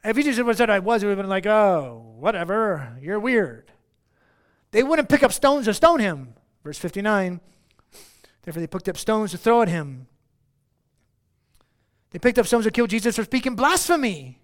If 0.03 0.17
he 0.17 0.23
just 0.23 0.57
said, 0.57 0.69
I 0.69 0.79
was, 0.79 1.03
it 1.03 1.05
would 1.05 1.17
have 1.17 1.23
been 1.23 1.29
like, 1.29 1.45
oh, 1.45 2.15
whatever, 2.17 2.97
you're 3.01 3.19
weird. 3.19 3.71
They 4.71 4.83
wouldn't 4.83 5.09
pick 5.09 5.23
up 5.23 5.31
stones 5.31 5.65
to 5.65 5.73
stone 5.73 5.99
him. 5.99 6.33
Verse 6.63 6.77
59 6.77 7.39
Therefore, 8.43 8.61
they 8.61 8.67
picked 8.67 8.89
up 8.89 8.97
stones 8.97 9.31
to 9.31 9.37
throw 9.37 9.61
at 9.61 9.67
him. 9.67 10.07
They 12.11 12.19
picked 12.19 12.39
up 12.39 12.47
stones 12.47 12.65
to 12.65 12.71
kill 12.71 12.87
Jesus 12.87 13.15
for 13.15 13.23
speaking 13.23 13.55
blasphemy 13.55 14.39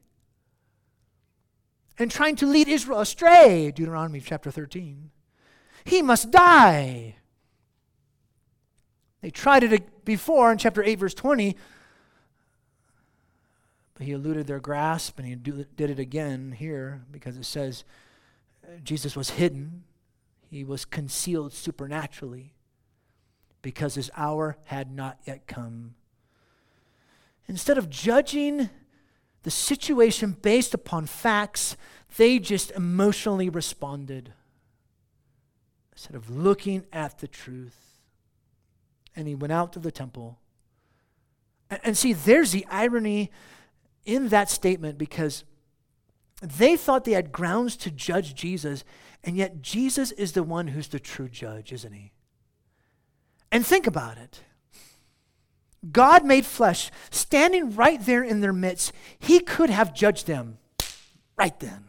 and 2.00 2.10
trying 2.10 2.36
to 2.38 2.46
lead 2.46 2.68
Israel 2.68 3.02
astray. 3.02 3.72
Deuteronomy 3.72 4.22
chapter 4.22 4.52
13. 4.52 5.10
He 5.84 6.02
must 6.02 6.32
die. 6.32 7.16
They 9.22 9.32
tried 9.32 9.64
it 9.64 10.06
before 10.06 10.52
in 10.52 10.58
chapter 10.58 10.84
8, 10.84 11.00
verse 11.00 11.14
20, 11.14 11.56
but 13.96 14.06
he 14.06 14.12
eluded 14.12 14.46
their 14.46 14.60
grasp 14.60 15.18
and 15.18 15.28
he 15.28 15.36
did 15.36 15.90
it 15.90 16.00
again 16.00 16.52
here 16.52 17.04
because 17.12 17.36
it 17.36 17.46
says 17.46 17.84
Jesus 18.84 19.16
was 19.16 19.32
hidden, 19.32 19.84
he 20.50 20.64
was 20.64 20.86
concealed 20.86 21.52
supernaturally 21.52 22.54
because 23.62 23.96
his 23.96 24.12
hour 24.16 24.58
had 24.66 24.92
not 24.92 25.20
yet 25.26 25.48
come. 25.48 25.96
Instead 27.48 27.78
of 27.78 27.90
judging 27.90 28.70
the 29.44 29.52
situation 29.52 30.36
based 30.42 30.74
upon 30.74 31.06
facts, 31.06 31.78
they 32.18 32.40
just 32.40 32.72
emotionally 32.72 33.50
responded 33.50 34.34
instead 35.92 36.16
of 36.16 36.30
looking 36.30 36.86
at 36.92 37.20
the 37.20 37.28
truth 37.28 37.88
and 39.18 39.28
he 39.28 39.36
went 39.36 39.52
out 39.52 39.74
to 39.74 39.80
the 39.80 39.92
temple. 39.92 40.38
And, 41.70 41.80
and 41.84 41.98
see, 41.98 42.14
there's 42.14 42.52
the 42.52 42.66
irony 42.70 43.32
in 44.06 44.30
that 44.30 44.50
statement 44.50 44.98
because 44.98 45.44
they 46.42 46.78
thought 46.78 47.04
they 47.04 47.14
had 47.14 47.32
grounds 47.32 47.76
to 47.78 47.90
judge 47.90 48.36
Jesus, 48.36 48.84
and 49.24 49.36
yet 49.36 49.62
Jesus 49.64 50.12
is 50.12 50.34
the 50.34 50.44
one 50.44 50.68
who's 50.68 50.88
the 50.88 51.00
true 51.00 51.28
judge, 51.28 51.74
isn't 51.74 51.94
he? 51.94 52.12
And 53.52 53.66
think 53.66 53.88
about 53.88 54.18
it. 54.18 54.42
God 55.92 56.26
made 56.26 56.46
flesh, 56.46 56.92
standing 57.12 57.76
right 57.76 58.04
there 58.06 58.24
in 58.24 58.42
their 58.42 58.54
midst. 58.54 58.92
He 59.20 59.40
could 59.40 59.70
have 59.70 59.94
judged 59.94 60.28
them 60.28 60.58
right 61.38 61.58
then. 61.60 61.86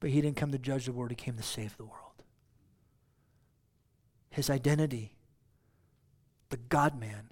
But 0.00 0.10
he 0.10 0.20
didn't 0.20 0.36
come 0.36 0.52
to 0.52 0.58
judge 0.58 0.86
the 0.86 0.92
world, 0.92 1.10
he 1.10 1.16
came 1.16 1.36
to 1.36 1.42
save 1.42 1.76
the 1.76 1.84
world 1.84 2.04
his 4.34 4.50
identity, 4.50 5.14
the 6.50 6.56
God 6.56 6.98
man 6.98 7.30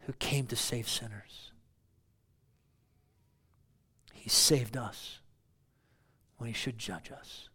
who 0.00 0.12
came 0.14 0.46
to 0.46 0.56
save 0.56 0.88
sinners. 0.88 1.52
He 4.12 4.28
saved 4.28 4.76
us 4.76 5.20
when 6.38 6.48
he 6.48 6.52
should 6.52 6.78
judge 6.78 7.12
us. 7.16 7.48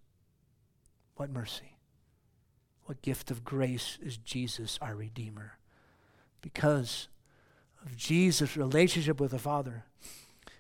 What 1.22 1.30
mercy. 1.30 1.78
What 2.86 3.04
gift 3.04 3.30
of 3.30 3.44
grace 3.44 4.00
is 4.02 4.18
Jesus, 4.18 4.80
our 4.82 4.96
Redeemer. 4.96 5.60
Because 6.42 7.10
of 7.86 7.96
Jesus' 7.96 8.58
relationship 8.58 9.22
with 9.22 9.30
the 9.30 9.38
Father, 9.38 9.84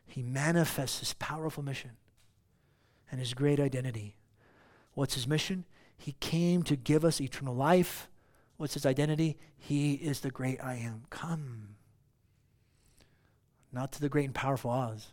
he 0.06 0.21
manifests 0.21 1.00
his 1.00 1.13
powerful 1.15 1.63
mission 1.63 1.93
and 3.10 3.19
his 3.19 3.34
great 3.34 3.60
identity. 3.60 4.17
What's 4.93 5.15
his 5.15 5.28
mission? 5.28 5.65
He 5.97 6.12
came 6.19 6.62
to 6.62 6.76
give 6.76 7.04
us 7.04 7.19
eternal 7.19 7.56
life. 7.56 8.08
What's 8.58 8.76
his 8.76 8.86
identity? 8.86 9.39
He 9.58 9.95
is 9.95 10.19
the 10.19 10.30
great 10.30 10.63
I 10.63 10.76
am. 10.76 11.06
Come. 11.10 11.69
Not 13.71 13.91
to 13.93 14.00
the 14.00 14.10
great 14.10 14.26
and 14.26 14.36
powerful 14.36 14.69
Oz, 14.69 15.08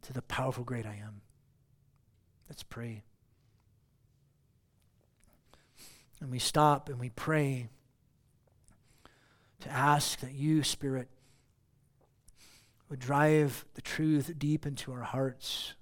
to 0.00 0.14
the 0.14 0.22
powerful 0.22 0.64
great 0.64 0.86
I 0.86 0.98
am. 1.04 1.20
Let's 2.48 2.62
pray. 2.62 3.02
And 6.20 6.30
we 6.30 6.38
stop 6.38 6.88
and 6.88 7.00
we 7.00 7.08
pray 7.10 7.68
to 9.60 9.70
ask 9.70 10.20
that 10.20 10.32
you, 10.32 10.62
Spirit, 10.62 11.08
would 12.88 12.98
drive 12.98 13.64
the 13.74 13.82
truth 13.82 14.32
deep 14.38 14.66
into 14.66 14.92
our 14.92 15.02
hearts, 15.02 15.74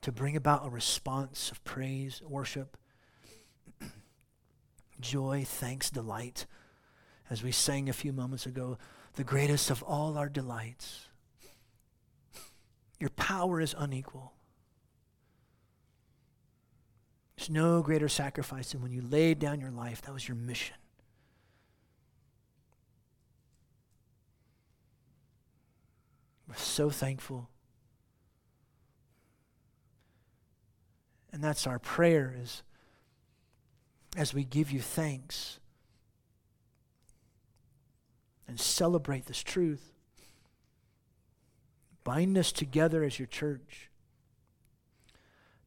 to 0.00 0.10
bring 0.10 0.36
about 0.36 0.66
a 0.66 0.70
response 0.70 1.50
of 1.50 1.62
praise, 1.64 2.22
worship, 2.26 2.76
joy, 5.00 5.44
thanks, 5.46 5.90
delight. 5.90 6.46
As 7.28 7.42
we 7.42 7.52
sang 7.52 7.88
a 7.88 7.92
few 7.92 8.12
moments 8.12 8.46
ago, 8.46 8.78
the 9.14 9.24
greatest 9.24 9.70
of 9.70 9.82
all 9.82 10.16
our 10.16 10.28
delights. 10.28 11.08
Your 12.98 13.10
power 13.10 13.60
is 13.60 13.74
unequal. 13.76 14.32
There's 17.38 17.50
no 17.50 17.82
greater 17.82 18.08
sacrifice 18.08 18.72
than 18.72 18.82
when 18.82 18.90
you 18.90 19.00
laid 19.00 19.38
down 19.38 19.60
your 19.60 19.70
life. 19.70 20.02
That 20.02 20.12
was 20.12 20.26
your 20.26 20.36
mission. 20.36 20.74
We're 26.48 26.56
so 26.56 26.90
thankful. 26.90 27.48
And 31.32 31.44
that's 31.44 31.64
our 31.64 31.78
prayer 31.78 32.34
is 32.42 32.64
as 34.16 34.34
we 34.34 34.42
give 34.42 34.72
you 34.72 34.80
thanks 34.80 35.60
and 38.48 38.58
celebrate 38.58 39.26
this 39.26 39.44
truth. 39.44 39.92
Bind 42.02 42.36
us 42.36 42.50
together 42.50 43.04
as 43.04 43.20
your 43.20 43.26
church 43.26 43.87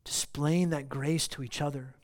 displaying 0.03 0.69
that 0.69 0.89
grace 0.89 1.27
to 1.29 1.43
each 1.43 1.61
other, 1.61 1.95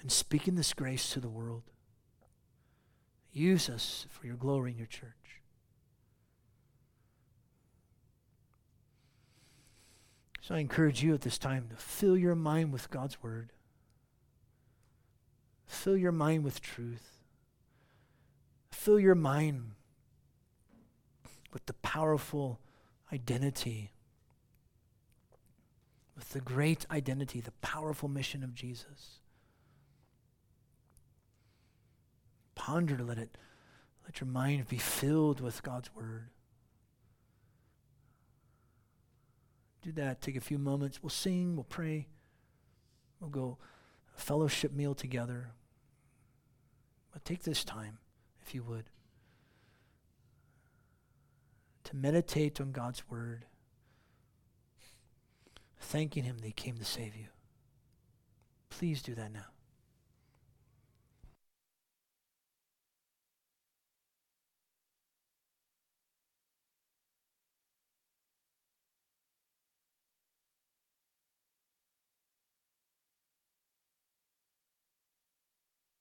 and 0.00 0.10
speaking 0.10 0.56
this 0.56 0.72
grace 0.74 1.10
to 1.10 1.20
the 1.20 1.28
world. 1.28 1.62
Use 3.32 3.68
us 3.68 4.06
for 4.10 4.26
your 4.26 4.36
glory 4.36 4.72
in 4.72 4.78
your 4.78 4.86
church. 4.86 5.40
So 10.42 10.56
I 10.56 10.58
encourage 10.58 11.02
you 11.02 11.14
at 11.14 11.20
this 11.20 11.38
time 11.38 11.68
to 11.70 11.76
fill 11.76 12.16
your 12.16 12.34
mind 12.34 12.72
with 12.72 12.90
God's 12.90 13.22
word. 13.22 13.52
Fill 15.66 15.96
your 15.96 16.12
mind 16.12 16.42
with 16.42 16.60
truth. 16.60 17.20
Fill 18.72 18.98
your 18.98 19.14
mind 19.14 19.70
with 21.52 21.64
the 21.66 21.74
powerful 21.74 22.58
identity 23.12 23.91
with 26.14 26.30
the 26.30 26.40
great 26.40 26.86
identity, 26.90 27.40
the 27.40 27.52
powerful 27.62 28.08
mission 28.08 28.42
of 28.42 28.54
Jesus. 28.54 29.20
Ponder, 32.54 32.98
let 33.02 33.18
it, 33.18 33.36
let 34.04 34.20
your 34.20 34.28
mind 34.28 34.68
be 34.68 34.76
filled 34.76 35.40
with 35.40 35.62
God's 35.62 35.94
word. 35.94 36.28
Do 39.82 39.90
that. 39.92 40.20
Take 40.20 40.36
a 40.36 40.40
few 40.40 40.58
moments. 40.58 41.02
We'll 41.02 41.10
sing, 41.10 41.56
we'll 41.56 41.64
pray, 41.64 42.06
we'll 43.20 43.30
go 43.30 43.58
a 44.16 44.20
fellowship 44.20 44.72
meal 44.72 44.94
together. 44.94 45.50
But 47.12 47.24
take 47.24 47.42
this 47.42 47.64
time, 47.64 47.98
if 48.40 48.54
you 48.54 48.62
would, 48.62 48.90
to 51.84 51.96
meditate 51.96 52.60
on 52.60 52.70
God's 52.70 53.02
word 53.10 53.46
thanking 55.82 56.24
Him 56.24 56.38
that 56.38 56.46
He 56.46 56.52
came 56.52 56.76
to 56.78 56.84
save 56.84 57.16
you. 57.16 57.26
Please 58.70 59.02
do 59.02 59.14
that 59.14 59.32
now. 59.32 59.46